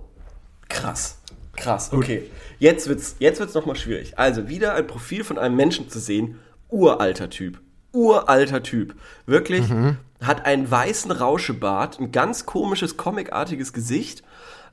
[0.70, 1.20] Krass,
[1.56, 1.92] krass.
[1.92, 4.18] Okay, jetzt wird's, jetzt wird's noch mal schwierig.
[4.18, 6.40] Also wieder ein Profil von einem Menschen zu sehen,
[6.70, 7.60] uralter Typ,
[7.92, 8.96] uralter Typ,
[9.26, 9.66] wirklich
[10.22, 14.24] hat einen weißen Rauschebart, ein ganz komisches comicartiges Gesicht,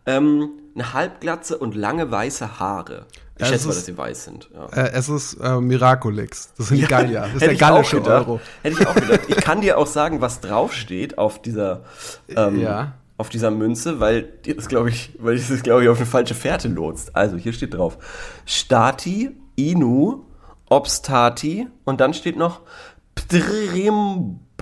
[0.06, 3.06] ähm, eine Halbglatze und lange weiße Haare.
[3.36, 4.50] Ich Ja, schätze mal, dass sie weiß sind.
[4.54, 4.66] Ja.
[4.66, 6.52] Äh, es ist äh, Miraculix.
[6.58, 7.22] Das sind die Gallier.
[7.22, 8.26] Das ist der ich gallische gedacht.
[8.28, 8.40] Euro.
[8.62, 9.20] Hätte ich auch gedacht.
[9.28, 11.82] Ich kann dir auch sagen, was draufsteht auf dieser,
[12.28, 12.92] ähm, Ja.
[13.16, 16.34] auf dieser Münze, weil das glaube ich, weil dich das glaube ich auf eine falsche
[16.34, 17.16] Fährte lotst.
[17.16, 17.96] Also hier steht drauf:
[18.44, 20.24] Stati, Inu,
[20.68, 22.60] Obstati und dann steht noch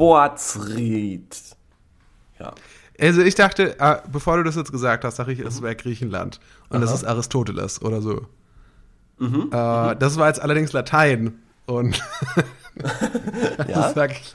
[0.00, 1.36] Ptrimboazrit.
[2.38, 2.52] Ja.
[3.00, 6.38] Also ich dachte, äh, bevor du das jetzt gesagt hast, dachte ich, es wäre Griechenland.
[6.68, 8.26] Und das ist Aristoteles oder so.
[9.20, 9.50] Mhm.
[9.52, 11.38] Äh, das war jetzt allerdings Latein.
[11.66, 12.02] Und
[13.68, 13.82] Ja?
[13.82, 14.34] das sag ich,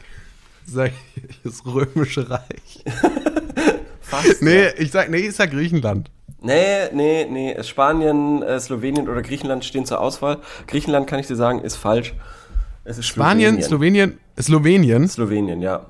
[0.66, 2.84] sag ich, das Römische Reich.
[4.02, 4.42] Fast.
[4.42, 4.70] Nee, Ja.
[4.78, 6.12] ich sag, nee, ich sag Griechenland.
[6.42, 7.64] Nee, nee, nee.
[7.64, 10.38] Spanien, äh, Slowenien oder Griechenland stehen zur Auswahl.
[10.68, 12.14] Griechenland kann ich dir sagen, ist falsch.
[12.84, 15.08] Es ist Spanien, Slowenien, Slowenien.
[15.08, 15.88] Slowenien, ja.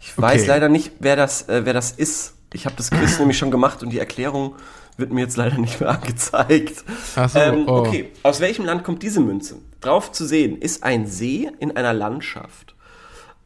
[0.00, 2.34] Ich weiß leider nicht, wer das, äh, wer das ist.
[2.52, 4.56] Ich habe das Quiz nämlich schon gemacht und die Erklärung
[5.00, 6.84] wird mir jetzt leider nicht mehr angezeigt.
[7.16, 7.78] Ach so, ähm, oh.
[7.78, 9.56] Okay, aus welchem Land kommt diese Münze?
[9.80, 12.74] Drauf zu sehen ist ein See in einer Landschaft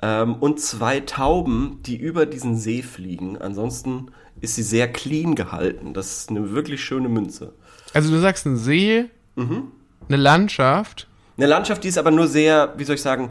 [0.03, 3.39] ähm, und zwei Tauben, die über diesen See fliegen.
[3.39, 4.09] Ansonsten
[4.41, 5.95] ist sie sehr clean gehalten.
[5.95, 7.55] Das ist eine wirklich schöne Münze.
[7.93, 9.69] Also du sagst ein See, Mhm.
[10.09, 11.09] eine Landschaft.
[11.37, 13.31] Eine Landschaft, die ist aber nur sehr, wie soll ich sagen,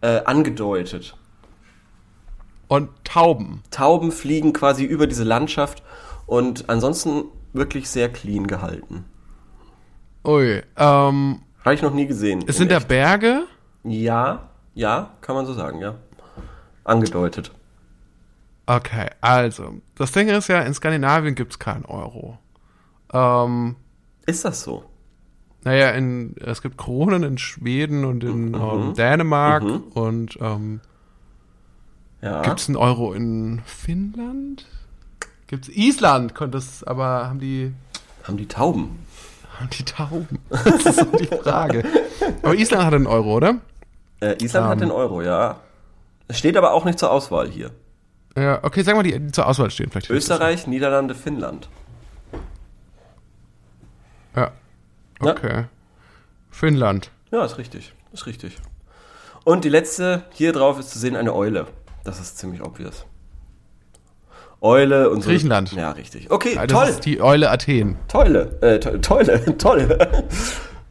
[0.00, 1.16] äh, angedeutet.
[2.66, 3.62] und Tauben.
[3.70, 5.82] Tauben fliegen quasi über diese Landschaft
[6.26, 7.24] und ansonsten
[7.54, 9.04] wirklich sehr clean gehalten.
[10.26, 12.44] Ui, ähm, Habe ich noch nie gesehen.
[12.46, 13.44] es sind da Berge.
[13.84, 15.94] Ja, ja, kann man so sagen, ja.
[16.84, 17.52] Angedeutet.
[18.66, 22.38] Okay, also, das Ding ist ja, in Skandinavien gibt's keinen Euro.
[23.12, 23.76] Ähm,
[24.26, 24.84] Ist das so?
[25.64, 28.54] naja, in, es gibt Kronen in Schweden und in Mhm.
[28.54, 29.62] ähm, Dänemark
[29.94, 30.80] und ähm,
[32.22, 32.42] Ja.
[32.42, 34.66] gibt's einen Euro in Finnland?
[35.46, 37.72] Gibt's Island, könnte es, aber haben die,
[38.24, 39.06] Haben die Tauben?
[39.58, 40.38] haben die Tauben?
[40.50, 41.84] Das ist so die Frage.
[42.42, 43.56] Aber Island hat einen Euro, oder?
[44.20, 44.80] Äh, Island hat Ähm.
[44.80, 45.60] den Euro, ja.
[46.28, 47.70] Es steht aber auch nicht zur Auswahl hier.
[48.36, 50.10] Ja, okay, sag mal, die, die zur Auswahl stehen vielleicht.
[50.10, 51.68] Österreich, Niederlande, Finnland.
[54.34, 54.50] Ja.
[55.22, 55.30] Ja.
[55.32, 55.64] Okay.
[56.50, 57.10] Finnland.
[57.30, 57.92] Ja, ist richtig.
[58.12, 58.56] Ist richtig.
[59.44, 61.66] Und die letzte, hier drauf ist zu sehen eine Eule.
[62.02, 63.04] Das ist ziemlich obvious.
[64.64, 65.28] Eule und so.
[65.30, 65.72] Griechenland.
[65.72, 66.30] Ja, richtig.
[66.30, 66.96] Okay, Ja, toll.
[67.04, 67.96] die Eule Athen.
[68.08, 70.24] Tolle, äh, to tolle, tolle.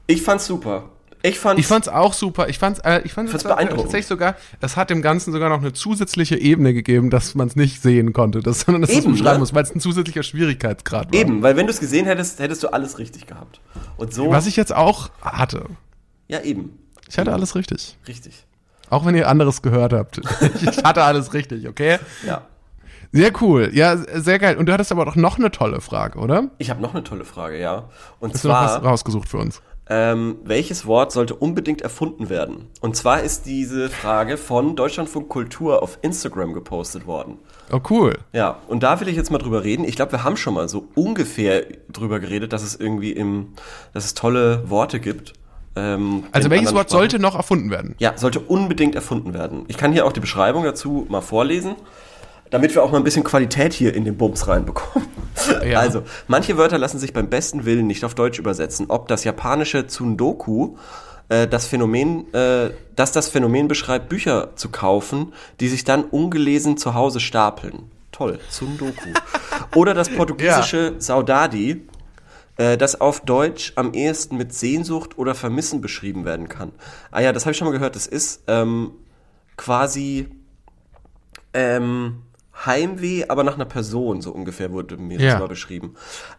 [0.07, 0.89] Ich fand's super.
[1.26, 2.49] Ich fand's, Ich fand's auch super.
[2.49, 3.84] Ich fand's, äh, ich fand's, Fand's beeindruckend.
[3.86, 7.55] tatsächlich sogar, es hat dem Ganzen sogar noch eine zusätzliche Ebene gegeben, dass man es
[7.55, 9.39] nicht sehen konnte, dass, sondern dass Eben, es beschreiben ne?
[9.39, 11.19] muss, weil es ein zusätzlicher Schwierigkeitsgrad war.
[11.19, 13.61] eben, weil wenn du es gesehen hättest, hättest du alles richtig gehabt.
[13.97, 15.65] Und so, Was ich jetzt auch hatte.
[16.28, 16.78] ja eben,
[17.09, 17.97] Ich hatte alles richtig.
[18.07, 18.45] richtig.
[18.89, 20.19] Auch wenn ihr anderes gehört habt.
[20.61, 21.99] ich hatte alles richtig, okay?
[22.28, 22.41] Ja.
[23.14, 23.70] Sehr cool.
[23.74, 24.57] Ja, sehr geil.
[24.57, 26.49] Und du hattest aber doch noch eine tolle Frage, oder?
[26.57, 27.89] Ich habe noch eine tolle Frage, ja.
[28.20, 29.61] Und Hast du noch was zwar, rausgesucht für uns?
[29.88, 32.70] Ähm, welches Wort sollte unbedingt erfunden werden?
[32.82, 37.38] Und zwar ist diese Frage von Deutschlandfunk Kultur auf Instagram gepostet worden.
[37.72, 38.18] Oh, cool.
[38.32, 39.86] Ja, und da will ich jetzt mal drüber reden.
[39.86, 43.49] Ich glaube, wir haben schon mal so ungefähr drüber geredet, dass es irgendwie im,
[43.93, 45.34] dass es tolle Worte gibt.
[45.76, 47.95] Ähm, Also welches Wort sollte noch erfunden werden?
[47.99, 49.66] Ja, sollte unbedingt erfunden werden.
[49.68, 51.76] Ich kann hier auch die Beschreibung dazu mal vorlesen,
[52.50, 55.08] damit wir auch mal ein bisschen Qualität hier in den Bums reinbekommen.
[55.66, 55.80] Ja.
[55.80, 58.86] Also, manche Wörter lassen sich beim besten Willen nicht auf Deutsch übersetzen.
[58.89, 60.76] Ob das japanische Tsundoku
[61.30, 66.78] äh, das Phänomen, äh, dass das Phänomen beschreibt, Bücher zu kaufen, die sich dann ungelesen
[66.78, 67.91] zu Hause stapeln.
[68.12, 69.10] Toll, Tsundoku.
[69.76, 71.82] Oder das portugiesische Saudade,
[72.58, 76.72] äh, das auf Deutsch am ehesten mit Sehnsucht oder Vermissen beschrieben werden kann.
[77.10, 77.96] Ah ja, das habe ich schon mal gehört.
[77.96, 78.91] Das ist ähm,
[79.58, 80.30] quasi
[81.54, 82.22] ähm,
[82.66, 85.32] Heimweh, aber nach einer Person, so ungefähr wurde mir Ja.
[85.32, 85.95] das mal beschrieben.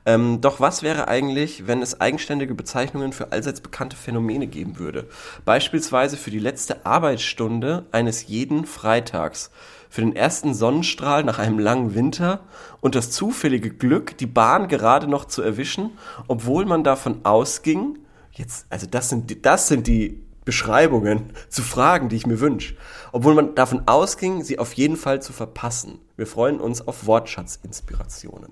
[0.07, 5.09] Ähm, doch was wäre eigentlich, wenn es eigenständige Bezeichnungen für allseits bekannte Phänomene geben würde?
[5.45, 9.51] Beispielsweise für die letzte Arbeitsstunde eines jeden Freitags,
[9.91, 12.41] für den ersten Sonnenstrahl nach einem langen Winter
[12.81, 15.91] und das zufällige Glück, die Bahn gerade noch zu erwischen,
[16.27, 17.99] obwohl man davon ausging,
[18.33, 22.74] jetzt, also das sind die, das sind die Beschreibungen zu Fragen, die ich mir wünsche.
[23.12, 25.99] Obwohl man davon ausging, sie auf jeden Fall zu verpassen.
[26.16, 28.51] Wir freuen uns auf Wortschatzinspirationen.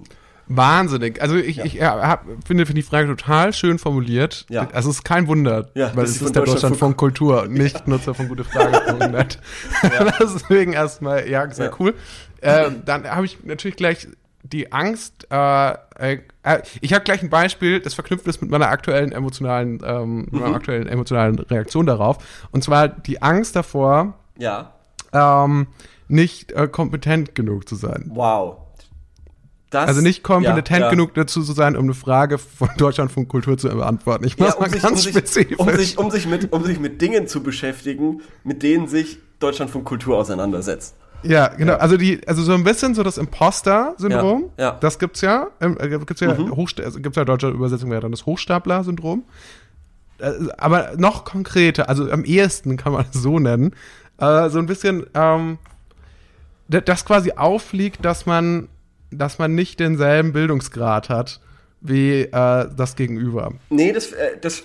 [0.48, 1.22] Wahnsinnig.
[1.22, 4.44] Also ich, ich äh, hab, finde, finde die Frage total schön formuliert.
[4.48, 4.68] Ja.
[4.72, 7.86] Also es ist kein Wunder, Ja, weil es ist der Deutschland von Kultur und nicht
[7.86, 8.98] Nutzer von gute Frage.
[10.20, 11.72] Deswegen erstmal, ja, sehr Ja.
[11.78, 11.94] cool.
[12.42, 14.08] Ähm, dann habe ich natürlich gleich
[14.44, 18.68] die Angst, äh, äh, äh, ich habe gleich ein Beispiel, das verknüpft ist mit meiner
[18.68, 20.40] aktuellen emotionalen, ähm, Mhm.
[20.40, 22.18] meiner aktuellen emotionalen Reaktion darauf.
[22.50, 24.72] Und zwar die Angst davor, Ja.
[25.12, 25.68] ähm,
[26.08, 28.10] nicht äh, kompetent genug zu sein.
[28.12, 28.58] Wow.
[29.70, 30.90] Das, Also nicht kompetent ja, ja.
[30.90, 34.24] genug dazu zu sein, um eine Frage von Deutschlandfunk Kultur zu beantworten.
[34.26, 35.58] Ich Ja, mach's um, mal sich, ganz um, sich, spezifisch.
[35.58, 39.70] um, sich, um, sich mit, um sich mit Dingen zu beschäftigen, mit denen sich Deutschland
[39.70, 40.94] von Kultur auseinandersetzt.
[41.22, 41.74] Ja, genau.
[41.74, 44.50] Also die, also so ein bisschen so das Imposter-Syndrom.
[44.56, 44.78] Ja, ja.
[44.80, 45.48] Das gibt's ja.
[45.60, 49.24] Ähm, äh, gibt's ja Hochsta also gibt's ja deutsche Übersetzung wäre dann das Hochstapler-Syndrom.
[50.18, 53.74] Äh, Aber noch konkreter, also am ehesten kann man es so nennen.
[54.18, 55.58] Äh, so ein bisschen, ähm,
[56.68, 58.68] das quasi aufliegt, dass man,
[59.10, 61.40] dass man nicht denselben Bildungsgrad hat
[61.82, 63.52] wie äh, das Gegenüber.
[63.68, 64.64] Nee, das, äh, das,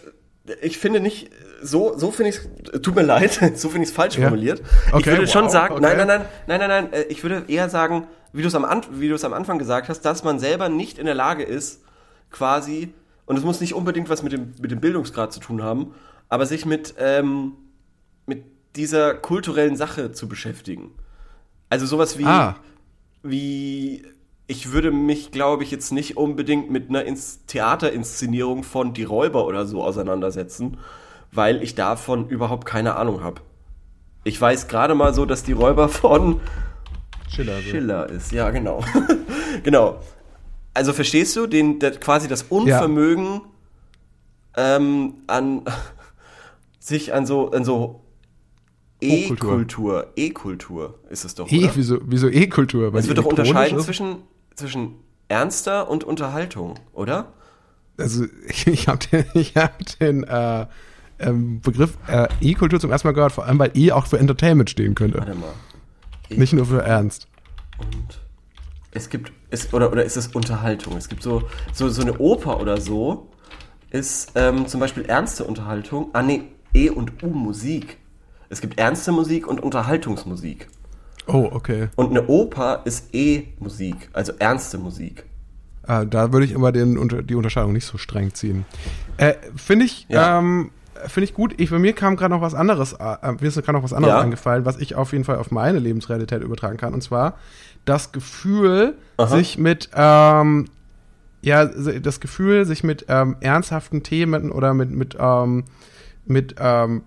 [0.61, 1.31] ich finde nicht,
[1.61, 2.39] so, so finde ich
[2.73, 4.23] es, tut mir leid, so finde ich es falsch Ja.
[4.29, 4.61] formuliert.
[4.91, 5.81] Okay, ich würde schon wow, sagen, okay.
[5.83, 8.65] nein, nein, nein, nein, nein, nein, äh, ich würde eher sagen, wie du es am,
[8.65, 11.43] An- wie du es am Anfang gesagt hast, dass man selber nicht in der Lage
[11.43, 11.81] ist,
[12.31, 12.93] quasi,
[13.25, 15.93] und es muss nicht unbedingt was mit dem, mit dem Bildungsgrad zu tun haben,
[16.29, 17.53] aber sich mit, ähm,
[18.25, 18.43] mit
[18.75, 20.91] dieser kulturellen Sache zu beschäftigen.
[21.69, 22.55] Also sowas wie, Ah.
[23.23, 24.03] wie
[24.49, 29.45] ich würde mich, glaube ich, jetzt nicht unbedingt mit einer Ins Theaterinszenierung von Die Räuber
[29.45, 30.77] oder so auseinandersetzen,
[31.31, 33.41] weil ich davon überhaupt keine Ahnung habe.
[34.23, 36.39] Ich weiß gerade mal so, dass Die Räuber von
[37.29, 37.61] Schiller.
[37.61, 38.31] Schiller ist.
[38.31, 38.83] Ja, genau.
[39.63, 40.01] genau.
[40.73, 43.41] Also verstehst du, den, der, quasi das Unvermögen
[44.55, 45.63] ähm, an
[46.79, 48.03] sich an so, an so.
[48.99, 51.75] E-Kultur, E-Kultur ist es doch, E, oder?
[51.75, 52.91] wieso, wieso E-Kultur?
[52.95, 53.85] Es wird doch unterscheiden ist?
[53.85, 54.23] zwischen,
[54.55, 54.95] zwischen
[55.27, 57.31] ernster und Unterhaltung, oder?
[57.97, 60.65] Also ich, ich habe den, ich hab den äh,
[61.19, 64.69] ähm, Begriff äh, E-Kultur zum ersten Mal gehört, vor allem weil E auch für Entertainment
[64.69, 65.19] stehen könnte.
[65.19, 65.53] Warte mal.
[66.29, 67.27] Nicht nur für Ernst.
[67.77, 68.19] Und
[68.91, 70.97] es gibt, es, oder, oder ist es Unterhaltung?
[70.97, 71.43] Es gibt so,
[71.73, 73.29] so, so eine Oper oder so,
[73.91, 76.09] ist ähm, zum Beispiel ernste Unterhaltung.
[76.13, 76.43] Ah, nee,
[76.73, 77.97] E und U Musik.
[78.49, 80.67] Es gibt ernste Musik und Unterhaltungsmusik.
[81.27, 81.89] Oh, okay.
[81.95, 85.25] Und eine Oper ist E-Musik, also ernste Musik.
[85.85, 88.65] Äh, da würde ich immer den, die Unterscheidung nicht so streng ziehen.
[89.17, 90.39] Äh, Finde ich, Ja.
[90.39, 90.71] ähm,
[91.07, 91.53] finde ich gut.
[91.57, 94.13] Ich, bei mir kam gerade noch was anderes, äh, mir ist gerade noch was anderes
[94.15, 94.21] Ja.
[94.21, 96.93] eingefallen, was ich auf jeden Fall auf meine Lebensrealität übertragen kann.
[96.93, 97.35] Und zwar
[97.85, 99.27] das Gefühl, Aha.
[99.35, 100.65] sich mit, ähm,
[101.41, 105.63] ja, das Gefühl, sich mit ähm, ernsthaften Themen oder mit, mit, ähm,
[106.25, 107.03] mit ähm,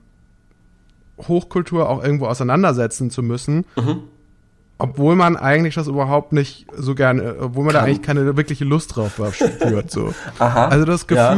[1.29, 3.65] Hochkultur auch irgendwo auseinandersetzen zu müssen.
[3.77, 4.05] Mhm.
[4.79, 7.89] Obwohl man eigentlich das überhaupt nicht so gerne, obwohl man da Kann.
[7.91, 9.91] eigentlich keine wirkliche Lust drauf spürt.
[9.91, 10.15] So.
[10.39, 10.69] Aha.
[10.69, 11.35] Also das Ja.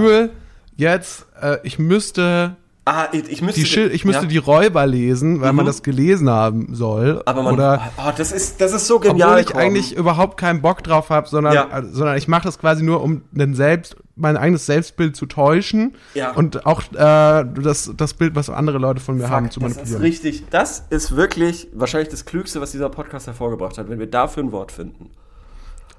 [0.82, 3.60] Jetzt, äh, ich müsste, Ah, ich, müsste.
[3.60, 4.28] die ich müsste ja.
[4.28, 5.68] die Räuber lesen, weil man Mhm.
[5.68, 7.22] das gelesen haben soll.
[7.26, 7.54] Aber man.
[7.54, 9.28] oder oh, das ist, das ist so genial.
[9.28, 9.60] obwohl ich Torben.
[9.60, 11.78] eigentlich überhaupt keinen Bock drauf habe, sondern, Ja.
[11.78, 15.94] äh, sondern ich mache das quasi nur, um den selbst, mein eigenes Selbstbild zu täuschen
[16.14, 16.32] Ja.
[16.32, 19.70] und auch äh, das, das Bild, was andere Leute von mir haben, Fuck, zu das
[19.70, 20.02] ist manipulieren.
[20.02, 20.44] richtig.
[20.50, 24.50] Das ist wirklich wahrscheinlich das Klügste, was dieser Podcast hervorgebracht hat, wenn wir dafür ein
[24.50, 25.10] Wort finden.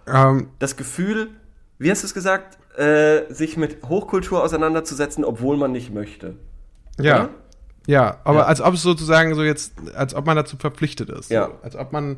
[0.05, 1.29] Ähm, Das Gefühl,
[1.79, 2.57] wie hast du es gesagt?
[2.77, 6.35] Äh, sich mit Hochkultur auseinanderzusetzen, obwohl man nicht möchte.
[6.99, 7.15] Ja.
[7.25, 7.29] Oder?
[7.85, 8.45] Ja, aber Ja.
[8.45, 11.29] als ob es sozusagen so jetzt, als ob man dazu verpflichtet ist.
[11.29, 11.47] Ja.
[11.47, 12.17] So, als ob man,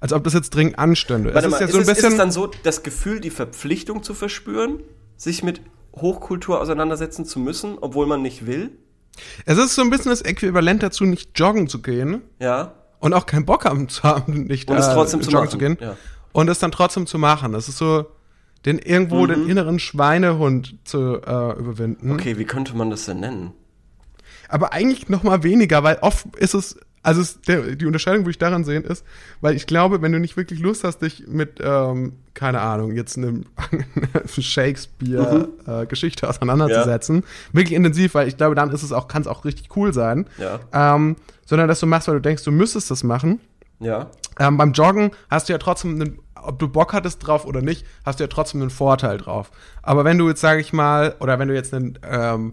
[0.00, 1.34] als ob das jetzt dringend anstünde.
[1.34, 2.12] Warte es mal, ist ja ist, so ein es, ist bisschen.
[2.12, 4.80] es dann so das Gefühl, die Verpflichtung zu verspüren,
[5.16, 5.60] sich mit
[5.94, 8.70] Hochkultur auseinandersetzen zu müssen, obwohl man nicht will?
[9.46, 12.74] es ist so ein bisschen das Äquivalent dazu, nicht joggen zu gehen Ja.
[12.98, 15.50] und auch keinen Bock haben zu haben, nicht Und es äh, trotzdem zu joggen machen,
[15.52, 15.78] zu gehen.
[15.80, 15.96] ja.
[16.32, 17.52] Und es dann trotzdem zu machen.
[17.52, 18.04] Das ist so,
[18.66, 19.28] den irgendwo Mhm.
[19.28, 22.10] den inneren Schweinehund zu äh, überwinden.
[22.12, 23.52] Okay, wie könnte man das denn nennen?
[24.48, 28.30] Aber eigentlich noch mal weniger, weil oft ist es, also es, der, die Unterscheidung, wo
[28.30, 29.04] ich daran sehen, ist,
[29.40, 33.16] weil ich glaube, wenn du nicht wirklich Lust hast, dich mit, ähm, keine Ahnung, jetzt
[33.16, 33.44] einem
[34.96, 39.74] Shakespeare-Geschichte auseinanderzusetzen, wirklich intensiv, weil ich glaube, dann ist es auch, kann es auch richtig
[39.76, 40.60] cool sein, Ja.
[40.72, 43.40] ähm, sondern dass du machst, weil du denkst, du müsstest das machen.
[43.78, 44.10] Ja.
[44.38, 47.84] Ähm, beim Joggen hast du ja trotzdem, einen, ob du Bock hattest drauf oder nicht,
[48.04, 49.50] hast du ja trotzdem einen Vorteil drauf.
[49.82, 52.52] Aber wenn du jetzt, sage ich mal, oder wenn du jetzt einen, ähm,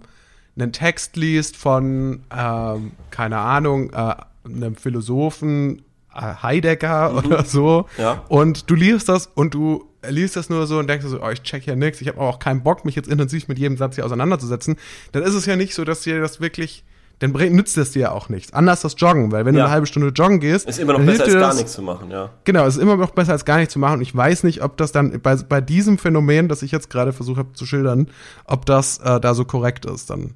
[0.58, 4.16] einen Text liest von, ähm, keine Ahnung, äh,
[4.46, 5.84] einem Philosophen,
[6.14, 8.24] äh, Heidegger oder so, Ja.
[8.28, 11.42] und du liest das und du liest das nur so und denkst so, oh, ich
[11.44, 14.06] check ja nix, ich habe auch keinen Bock, mich jetzt intensiv mit jedem Satz hier
[14.06, 14.76] auseinanderzusetzen,
[15.14, 16.84] dann ist es ja nicht so, dass dir das wirklich,
[17.24, 18.54] dann nützt es dir ja auch nichts.
[18.54, 19.62] Anders das Joggen, weil wenn Ja.
[19.62, 21.82] du eine halbe Stunde joggen gehst, Ist immer noch besser als gar das- nichts zu
[21.82, 22.30] machen, ja.
[22.44, 23.96] Genau, es ist immer noch besser als gar nichts zu machen.
[23.96, 27.14] Und ich weiß nicht, ob das dann bei, bei diesem Phänomen, das ich jetzt gerade
[27.14, 28.10] versucht habe zu schildern,
[28.46, 30.34] ob das äh, da so korrekt ist dann.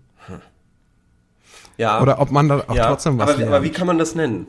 [1.78, 2.02] Ja.
[2.02, 2.88] Oder ob man da auch ja.
[2.88, 4.48] trotzdem was aber, aber wie kann man das nennen?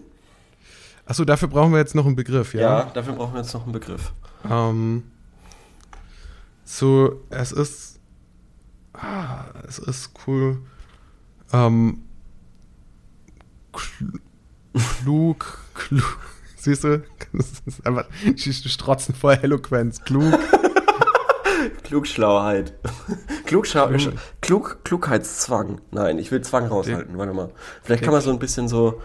[1.04, 2.84] Achso, dafür brauchen wir jetzt noch einen Begriff, Ja, ja?
[2.94, 4.12] dafür brauchen wir jetzt noch einen Begriff.
[4.50, 5.02] Ähm,
[6.64, 7.98] so, es ist.
[8.94, 10.58] Ah, es ist cool.
[11.52, 11.98] Ähm,
[15.02, 16.18] klug, klug.
[16.56, 17.02] Siehst du?
[17.32, 20.02] Das ist einfach, die strotzen vor Eloquenz.
[20.02, 20.38] Klug.
[21.84, 22.74] Klugschlauheit.
[23.46, 23.88] Klugschau
[24.40, 25.80] Klug Klugheitszwang.
[25.90, 27.16] Nein, ich will Zwang raushalten.
[27.16, 27.50] Warte mal.
[27.82, 29.00] Vielleicht kann man so ein bisschen so.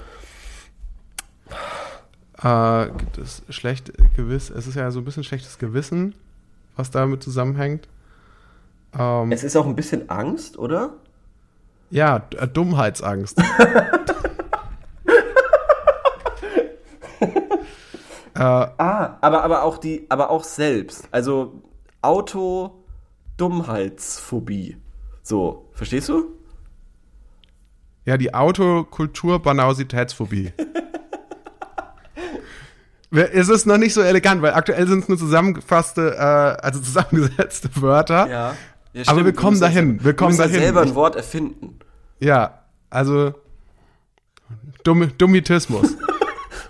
[2.42, 6.14] Äh, gibt es schlecht gewiss, es ist ja so ein bisschen schlechtes Gewissen,
[6.76, 7.88] was damit zusammenhängt.
[8.98, 10.94] Ähm, Es ist auch ein bisschen Angst, oder?
[11.90, 13.42] ja, äh, Dummheitsangst.
[18.46, 21.08] Ah, aber, aber auch die, aber auch selbst.
[21.12, 21.62] Also
[22.02, 24.78] Auto-Dummheitsphobie.
[25.22, 26.34] So, verstehst du?
[28.06, 30.52] ja, die Autokultur-Banausitätsphobie.
[33.12, 37.70] es ist noch nicht so elegant, weil aktuell sind es nur zusammengefasste, äh, also zusammengesetzte
[37.82, 38.30] Wörter.
[38.30, 38.56] Ja.
[38.94, 40.60] ja Aber wir kommen dahin, wir kommen dahin.
[40.60, 41.80] selber ein Wort erfinden.
[42.20, 43.34] Ja, also
[44.84, 45.96] Dumm, Dummitismus.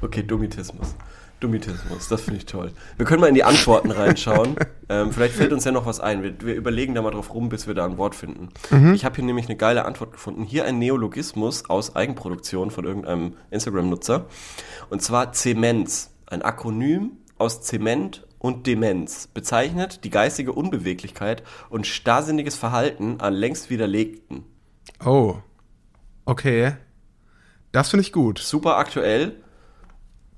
[0.02, 0.96] Okay, Dummitismus.
[1.44, 2.72] Dummitismus, das finde ich toll.
[2.96, 4.56] Wir können mal in die Antworten reinschauen.
[4.90, 6.24] ähm, vielleicht fällt uns ja noch was ein.
[6.24, 8.50] Wir, wir überlegen da mal drauf rum, bis wir da ein Wort finden.
[8.94, 10.44] Ich habe hier nämlich eine geile Antwort gefunden.
[10.44, 14.26] Hier ein Neologismus aus Eigenproduktion von irgendeinem Instagram-Nutzer.
[14.90, 22.56] Und zwar Zemens, ein Akronym aus Zement und Demenz, bezeichnet die geistige Unbeweglichkeit und starrsinniges
[22.56, 24.46] Verhalten an längst Widerlegten.
[25.06, 25.36] Oh.
[26.26, 26.74] Okay.
[27.74, 28.40] Das finde ich gut.
[28.40, 29.43] Super aktuell,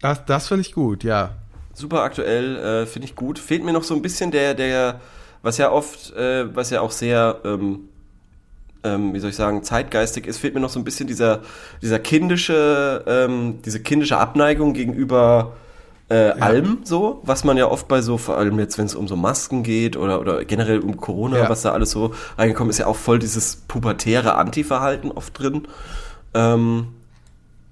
[0.01, 1.31] Das, das finde ich gut, ja.
[1.73, 3.39] super aktuell, äh, finde ich gut.
[3.39, 4.99] Fehlt mir noch so ein bisschen der, der,
[5.41, 7.89] was ja oft, äh, was ja auch sehr, ähm,
[8.83, 11.41] ähm, wie soll ich sagen, zeitgeistig ist, fehlt mir noch so ein bisschen dieser,
[11.81, 15.53] dieser kindische, ähm, diese kindische Abneigung gegenüber
[16.07, 19.07] äh, allem so, was man ja oft bei so, vor allem jetzt, wenn es um
[19.07, 21.49] so Masken geht oder, oder generell um Corona, Ja.
[21.49, 25.67] was da alles so reingekommen ist, ja auch voll dieses pubertäre Anti-Verhalten oft drin.
[26.35, 26.89] Ähm,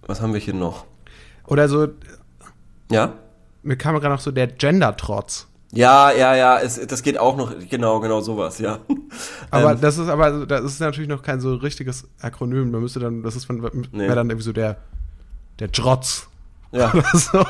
[0.08, 0.86] was haben wir hier noch?
[1.48, 1.88] Oder so,
[2.92, 3.14] Ja?
[3.64, 5.48] mir kam gerade noch so der Gender-Trotz.
[5.72, 8.80] Ja, ja, ja, es, das geht auch noch, genau, genau sowas, ja.
[9.50, 12.70] Aber Ähm, das ist aber, das ist natürlich noch kein so richtiges Akronym.
[12.70, 13.58] Man müsste dann, das ist von,
[13.92, 14.04] Nee.
[14.04, 14.78] wäre dann irgendwie so der,
[15.60, 16.28] der Trotz.
[16.72, 17.44] ja, so.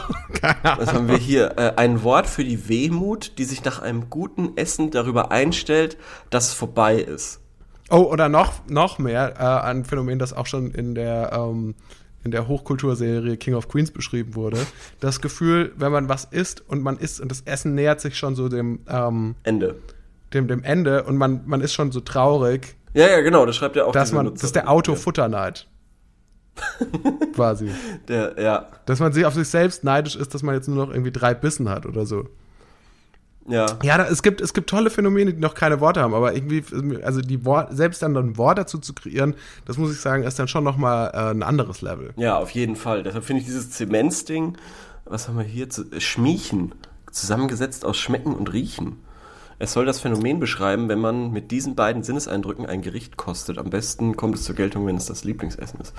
[0.63, 1.57] Was haben wir hier?
[1.57, 5.97] Äh, ein Wort für die Wehmut, die sich nach einem guten Essen darüber einstellt,
[6.29, 7.41] dass es vorbei ist.
[7.89, 11.75] Oh, oder noch, noch mehr, äh, ein Phänomen, das auch schon in der, ähm,
[12.23, 14.57] in der Hochkulturserie King of Queens beschrieben wurde.
[14.99, 18.35] Das Gefühl, wenn man was isst und man isst und das Essen nähert sich schon
[18.35, 19.75] so dem, ähm, Ende.
[20.33, 23.75] dem, dem Ende und man, man ist schon so traurig, Ja, ja, genau, das schreibt
[23.75, 25.67] ja auch dass man, das ist der Autofutterneid.
[27.35, 27.71] Quasi.
[28.07, 30.93] Der, ja, Dass man sich auf sich selbst neidisch ist, dass man jetzt nur noch
[30.93, 32.27] irgendwie drei Bissen hat oder so.
[33.47, 33.65] Ja.
[33.83, 36.63] Ja, da, es gibt, es gibt tolle Phänomene, die noch keine Worte haben, aber irgendwie,
[37.03, 39.35] also die Wort, selbst dann ein Wort dazu zu kreieren,
[39.65, 42.11] das muss ich sagen, ist dann schon nochmal äh, ein anderes Level.
[42.15, 43.03] Ja, auf jeden Fall.
[43.03, 44.57] Deshalb finde ich dieses Zementsding,
[45.05, 45.69] was haben wir hier?
[45.69, 46.73] Zu, äh, Schmiechen.
[47.11, 48.97] Zusammengesetzt aus Schmecken und Riechen.
[49.59, 53.57] Es soll das Phänomen beschreiben, wenn man mit diesen beiden Sinneseindrücken ein Gericht kostet.
[53.59, 55.93] Am besten kommt es zur Geltung, wenn es das Lieblingsessen ist.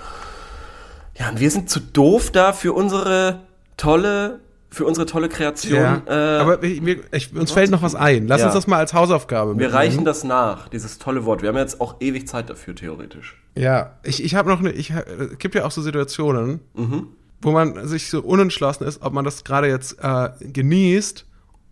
[1.17, 3.43] Ja, und wir sind zu doof da für unsere
[3.77, 4.41] tolle,
[4.75, 5.75] für unsere tolle Kreation.
[5.81, 8.27] Ja, äh, aber wir, wir- ich, uns fällt noch was ein.
[8.27, 8.47] Lass Ja.
[8.47, 9.75] uns das mal als Hausaufgabe wir mitnehmen.
[9.75, 11.43] reichen das nach, dieses tolle Wort.
[11.43, 13.41] Wir haben jetzt auch ewig Zeit dafür, theoretisch.
[13.55, 17.09] Ja, ich, ich habe noch eine, ich, es gibt ja auch so Situationen, Mhm.
[17.41, 21.27] wo man sich so unentschlossen ist, ob man das gerade jetzt äh, genießt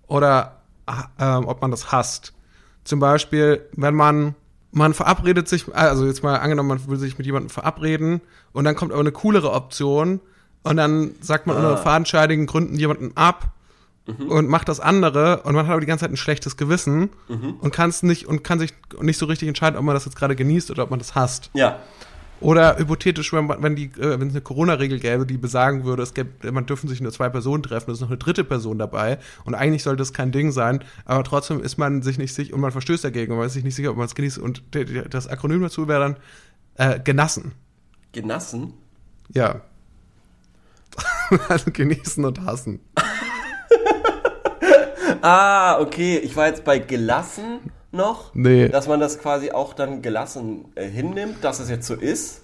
[0.07, 0.63] oder
[1.19, 2.33] äh, ob man das hasst.
[2.85, 4.35] Zum Beispiel, wenn man,
[4.73, 8.21] man verabredet sich, also jetzt mal angenommen, man will sich mit jemandem verabreden
[8.53, 10.21] und dann kommt aber eine coolere Option
[10.63, 11.61] und dann sagt man Ah.
[11.61, 13.51] unter fadenscheidigen Gründen jemanden ab
[14.07, 14.29] Mhm.
[14.31, 17.55] und macht das andere und man hat aber die ganze Zeit ein schlechtes Gewissen Mhm.
[17.61, 20.17] und kann es nicht und kann sich nicht so richtig entscheiden, ob man das jetzt
[20.17, 21.51] gerade genießt oder ob man das hasst.
[21.55, 21.79] Ja.
[22.41, 26.03] Oder hypothetisch, wenn, man- wenn, die, äh, wenn es eine Corona-Regel gäbe, die besagen würde,
[26.03, 28.79] es gäbe, man dürfen sich nur zwei Personen treffen, es ist noch eine dritte Person
[28.79, 32.55] dabei und eigentlich sollte das kein Ding sein, aber trotzdem ist man sich nicht sicher
[32.55, 34.65] und man verstößt dagegen und man ist sich nicht sicher, ob man es genießt und
[35.11, 36.17] das Akronym dazu wäre dann
[36.75, 37.53] äh, genassen.
[38.11, 38.73] Genassen?
[39.33, 39.61] Ja.
[41.49, 42.81] also genießen und hassen.
[45.23, 46.19] Ah, okay.
[46.19, 48.35] Ich war jetzt bei gelassen noch.
[48.35, 48.69] Nee.
[48.69, 52.43] Dass man das quasi auch dann gelassen äh, hinnimmt, dass es jetzt so ist.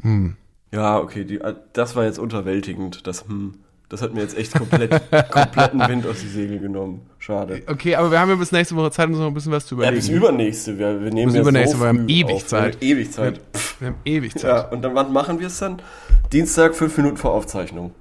[0.00, 0.36] Hm.
[0.72, 1.24] Ja, okay.
[1.24, 3.06] Die, äh, das war jetzt unterwältigend.
[3.08, 3.54] Das, hm,
[3.88, 4.90] das hat mir jetzt echt komplett,
[5.30, 7.02] kompletten Wind aus die Segel genommen.
[7.18, 7.62] Schade.
[7.66, 9.74] Okay, aber wir haben ja bis nächste Woche Zeit, uns noch ein bisschen was zu
[9.76, 10.00] Ja, überlegen.
[10.00, 10.78] bis übernächste.
[10.78, 12.46] Wir, wir nehmen Bis ja übernächste, so wir haben ewig auf.
[12.46, 12.80] Zeit.
[12.80, 13.40] Wir haben ewig Zeit.
[13.78, 14.72] wir haben ewig Ja, Zeit.
[14.72, 15.80] und dann wann machen wir es dann?
[16.32, 17.92] Dienstag, fünf Minuten vor Aufzeichnung.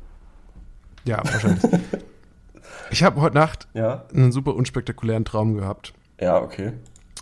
[1.06, 1.62] Ja, wahrscheinlich.
[2.92, 4.06] ich habe heute Nacht Ja?
[4.14, 5.94] einen super unspektakulären Traum gehabt.
[6.20, 6.74] Ja, okay.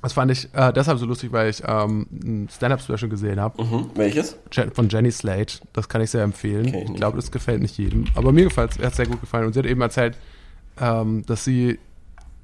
[0.02, 3.86] Das fand ich äh, deshalb so lustig, weil ich ähm, ein Stand-Up-Special gesehen habe Mhm.
[3.95, 4.36] Welches?
[4.74, 5.60] von Jenny Slate.
[5.74, 6.72] Das kann ich sehr empfehlen.
[6.72, 8.06] Kenn ich glaube, das gefällt nicht jedem.
[8.16, 9.45] Aber mir gefällt es, hat sehr gut gefallen.
[9.45, 10.18] Und sie hat eben erzählt,
[10.80, 11.78] ähm, dass sie,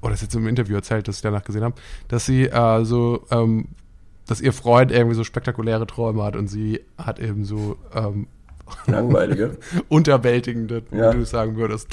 [0.02, 1.74] oder das hat sie im Interview erzählt, das ich danach gesehen habe,
[2.06, 3.66] dass sie äh, so, ähm,
[4.26, 8.28] dass ihr Freund irgendwie so spektakuläre Träume hat und sie hat eben so ähm,
[8.86, 9.56] Langweilige.
[9.88, 11.12] unterwältigende, Ja.
[11.12, 11.88] wie du sagen würdest,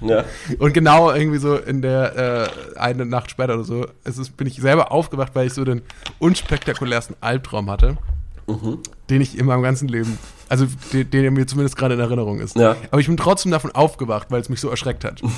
[0.00, 0.24] ja.
[0.58, 4.46] Und genau irgendwie so in der äh, eine Nacht später oder so, es ist, bin
[4.46, 5.82] ich selber aufgewacht, weil ich so den
[6.18, 7.96] unspektakulärsten Albtraum hatte,
[8.48, 8.78] Mhm.
[9.08, 10.18] den ich in meinem ganzen Leben,
[10.48, 12.56] also den, den mir zumindest gerade in Erinnerung ist.
[12.56, 12.76] Ja.
[12.90, 15.22] Aber ich bin trotzdem davon aufgewacht, weil es mich so erschreckt hat.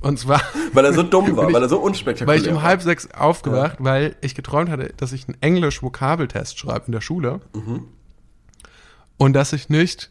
[0.00, 0.42] Und zwar,
[0.74, 2.62] Weil er so dumm war, ich- weil er so unspektakulär weil ich um war.
[2.62, 7.40] halb sechs aufgewacht, weil ich geträumt hatte, dass ich einen Englisch-Vokabeltest schreibe in der Schule
[7.54, 7.84] Mhm.
[9.16, 10.10] und dass ich nicht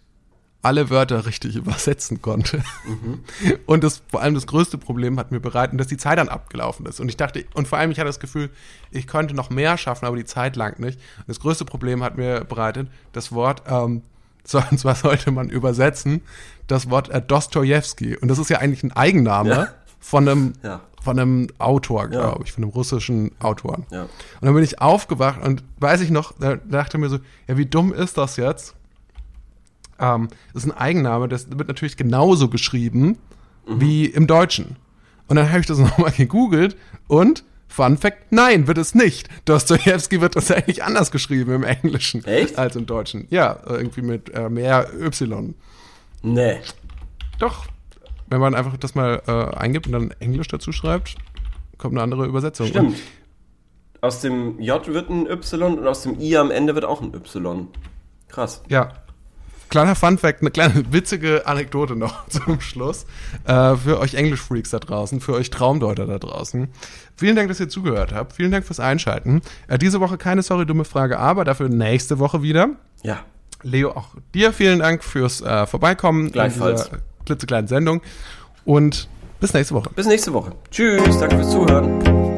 [0.63, 2.63] alle Wörter richtig übersetzen konnte.
[2.87, 3.19] Mhm.
[3.67, 6.85] Und das vor allem das größte Problem hat mir bereitet, dass die Zeit dann abgelaufen
[6.87, 6.99] ist.
[6.99, 8.49] Und ich dachte, und vor allem ich hatte das Gefühl,
[8.89, 10.97] ich könnte noch mehr schaffen, aber die Zeit langt nicht.
[11.19, 14.01] Und das größte Problem hat mir bereitet, das Wort, ähm,
[14.45, 16.21] so, und zwar sollte man übersetzen,
[16.67, 18.17] das Wort äh, Dostojewski.
[18.17, 19.67] Und das ist ja eigentlich ein Eigenname Ja.
[19.99, 20.81] von einem Ja.
[21.03, 22.07] von einem Autor, Ja.
[22.07, 23.79] glaube ich, von einem russischen Autor.
[23.91, 24.03] Ja.
[24.03, 24.09] Und
[24.41, 27.93] dann bin ich aufgewacht und weiß ich noch, da dachte mir so, ja, wie dumm
[27.93, 28.73] ist das jetzt?
[29.99, 33.17] Ähm, das ist ein Eigenname, das wird natürlich genauso geschrieben
[33.65, 34.75] wie im Deutschen.
[35.27, 36.75] Und dann habe ich das nochmal gegoogelt
[37.07, 39.29] und Fun Fact, nein, wird es nicht.
[39.45, 42.55] Dostoevsky wird tatsächlich anders geschrieben im Englischen Echt?
[42.59, 43.25] als im Deutschen.
[43.31, 45.55] Ja, irgendwie mit äh, mehr Y.
[46.21, 46.59] Nee.
[47.39, 47.65] Doch,
[48.27, 51.15] wenn man einfach das mal äh, eingibt und dann Englisch dazu schreibt,
[51.79, 52.67] kommt eine andere Übersetzung.
[52.67, 52.89] Stimmt.
[52.89, 52.97] Und,
[54.01, 57.13] Aus dem J wird ein Y und aus dem I am Ende wird auch ein
[57.15, 57.69] Y.
[58.27, 58.61] Krass.
[58.69, 58.91] ja.
[59.73, 63.07] Kleiner Funfact, eine kleine witzige Anekdote noch zum Schluss.
[63.45, 66.67] Äh, für euch Englisch-Freaks da draußen, für euch Traumdeuter da draußen.
[67.15, 68.33] Vielen Dank, dass ihr zugehört habt.
[68.33, 69.41] Vielen Dank fürs Einschalten.
[69.67, 72.69] Äh, diese Woche keine sorry dumme Frage, aber dafür nächste Woche wieder.
[73.01, 73.21] Ja.
[73.63, 76.89] Leo, auch dir vielen Dank fürs äh, Vorbeikommen Gleichfalls.
[76.89, 78.03] in klitzekleinen Sendung.
[78.65, 79.07] Und
[79.39, 79.89] bis nächste Woche.
[79.95, 80.51] Bis nächste Woche.
[80.69, 81.17] Tschüss.
[81.17, 82.32] Danke fürs Zuhören.